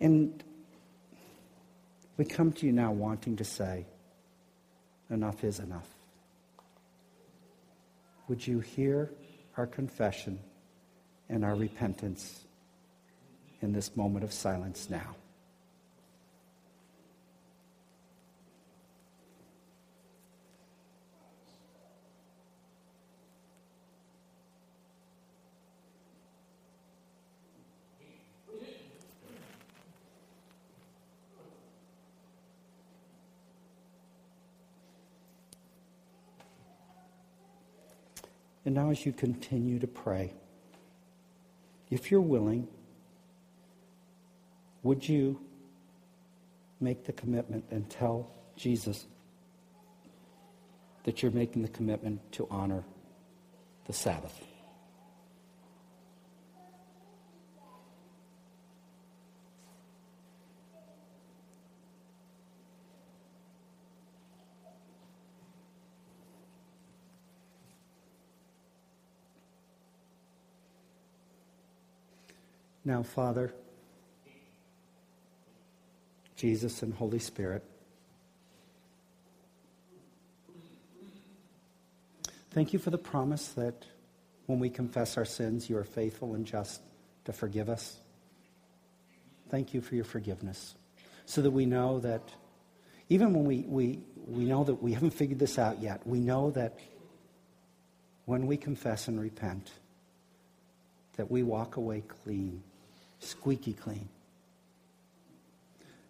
And 0.00 0.42
we 2.16 2.24
come 2.24 2.50
to 2.52 2.64
you 2.64 2.72
now 2.72 2.92
wanting 2.92 3.36
to 3.36 3.44
say, 3.44 3.84
enough 5.10 5.44
is 5.44 5.58
enough. 5.58 5.88
Would 8.26 8.46
you 8.46 8.60
hear 8.60 9.10
our 9.56 9.66
confession 9.66 10.38
and 11.28 11.44
our 11.44 11.54
repentance 11.54 12.44
in 13.62 13.72
this 13.72 13.96
moment 13.96 14.24
of 14.24 14.32
silence 14.32 14.88
now. 14.90 15.16
And 38.70 38.76
now, 38.76 38.90
as 38.90 39.04
you 39.04 39.12
continue 39.12 39.80
to 39.80 39.88
pray, 39.88 40.32
if 41.90 42.12
you're 42.12 42.20
willing, 42.20 42.68
would 44.84 45.08
you 45.08 45.40
make 46.80 47.04
the 47.04 47.12
commitment 47.12 47.64
and 47.72 47.90
tell 47.90 48.30
Jesus 48.54 49.06
that 51.02 51.20
you're 51.20 51.32
making 51.32 51.62
the 51.62 51.68
commitment 51.68 52.20
to 52.30 52.46
honor 52.48 52.84
the 53.88 53.92
Sabbath? 53.92 54.40
Now, 72.84 73.02
Father, 73.02 73.52
Jesus, 76.34 76.82
and 76.82 76.94
Holy 76.94 77.18
Spirit, 77.18 77.62
thank 82.52 82.72
you 82.72 82.78
for 82.78 82.88
the 82.88 82.98
promise 82.98 83.48
that 83.48 83.84
when 84.46 84.58
we 84.58 84.70
confess 84.70 85.18
our 85.18 85.26
sins, 85.26 85.68
you 85.68 85.76
are 85.76 85.84
faithful 85.84 86.34
and 86.34 86.46
just 86.46 86.80
to 87.26 87.34
forgive 87.34 87.68
us. 87.68 87.98
Thank 89.50 89.74
you 89.74 89.82
for 89.82 89.94
your 89.94 90.04
forgiveness 90.04 90.74
so 91.26 91.42
that 91.42 91.50
we 91.50 91.66
know 91.66 92.00
that 92.00 92.22
even 93.10 93.34
when 93.34 93.44
we, 93.44 93.58
we, 93.68 94.00
we 94.26 94.44
know 94.46 94.64
that 94.64 94.82
we 94.82 94.94
haven't 94.94 95.10
figured 95.10 95.38
this 95.38 95.58
out 95.58 95.82
yet, 95.82 96.06
we 96.06 96.18
know 96.18 96.50
that 96.52 96.78
when 98.24 98.46
we 98.46 98.56
confess 98.56 99.06
and 99.06 99.20
repent, 99.20 99.70
that 101.16 101.30
we 101.30 101.42
walk 101.42 101.76
away 101.76 102.02
clean 102.22 102.62
squeaky 103.20 103.72
clean. 103.72 104.08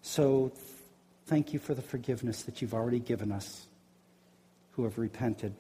So 0.03 0.53
thank 1.27 1.53
you 1.53 1.59
for 1.59 1.75
the 1.75 1.83
forgiveness 1.83 2.43
that 2.43 2.63
you've 2.63 2.75
already 2.75 2.99
given 2.99 3.31
us 3.31 3.67
who 4.73 4.85
have 4.85 4.99
repented 4.99 5.55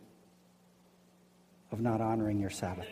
of 1.70 1.80
not 1.80 2.00
honoring 2.00 2.40
your 2.40 2.50
Sabbath. 2.50 2.88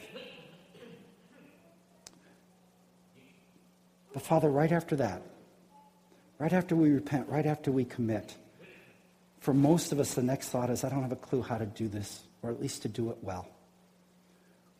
But 4.13 4.23
Father, 4.23 4.49
right 4.49 4.73
after 4.73 4.97
that, 4.97 5.23
right 6.39 6.53
after 6.53 6.77
we 6.77 6.91
repent, 6.91 7.29
right 7.29 7.47
after 7.47 7.71
we 7.71 7.85
commit, 7.85 8.35
for 9.41 9.55
most 9.55 9.93
of 9.93 10.01
us, 10.01 10.15
the 10.15 10.23
next 10.23 10.49
thought 10.49 10.71
is, 10.71 10.85
I 10.85 10.89
don't 10.89 11.03
have 11.03 11.13
a 11.13 11.17
clue 11.17 11.43
how 11.43 11.59
to 11.59 11.67
do 11.67 11.89
this, 11.89 12.23
or 12.43 12.51
at 12.51 12.61
least 12.61 12.83
to 12.83 12.89
do 12.89 13.11
it 13.11 13.19
well. 13.23 13.49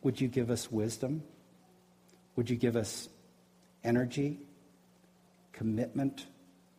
Would 0.03 0.19
you 0.19 0.27
give 0.27 0.49
us 0.49 0.71
wisdom? 0.71 1.23
Would 2.35 2.49
you 2.49 2.55
give 2.55 2.75
us 2.75 3.09
energy, 3.83 4.39
commitment, 5.53 6.25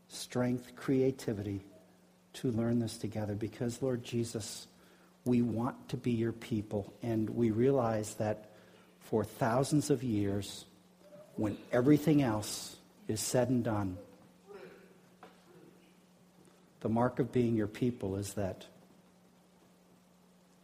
strength, 0.08 0.74
creativity 0.76 1.64
to 2.34 2.50
learn 2.50 2.78
this 2.78 2.96
together? 2.96 3.34
Because, 3.34 3.82
Lord 3.82 4.04
Jesus, 4.04 4.66
we 5.24 5.42
want 5.42 5.88
to 5.90 5.96
be 5.96 6.12
your 6.12 6.32
people, 6.32 6.92
and 7.02 7.28
we 7.30 7.50
realize 7.50 8.14
that 8.14 8.50
for 9.00 9.24
thousands 9.24 9.90
of 9.90 10.02
years, 10.02 10.64
when 11.36 11.56
everything 11.72 12.22
else 12.22 12.76
is 13.08 13.20
said 13.20 13.48
and 13.48 13.64
done, 13.64 13.98
the 16.80 16.88
mark 16.88 17.18
of 17.18 17.32
being 17.32 17.56
your 17.56 17.66
people 17.66 18.16
is 18.16 18.34
that 18.34 18.64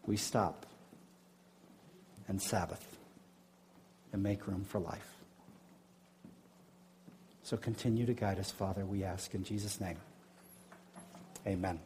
we 0.07 0.17
stop 0.17 0.65
and 2.29 2.41
Sabbath 2.41 2.85
and 4.13 4.23
make 4.23 4.47
room 4.47 4.65
for 4.65 4.79
life. 4.79 5.16
So 7.47 7.57
continue 7.57 8.05
to 8.07 8.13
guide 8.13 8.41
us, 8.41 8.51
Father, 8.51 8.85
we 8.85 9.05
ask 9.05 9.33
in 9.33 9.45
Jesus' 9.45 9.81
name. 9.81 9.99
Amen. 11.47 11.79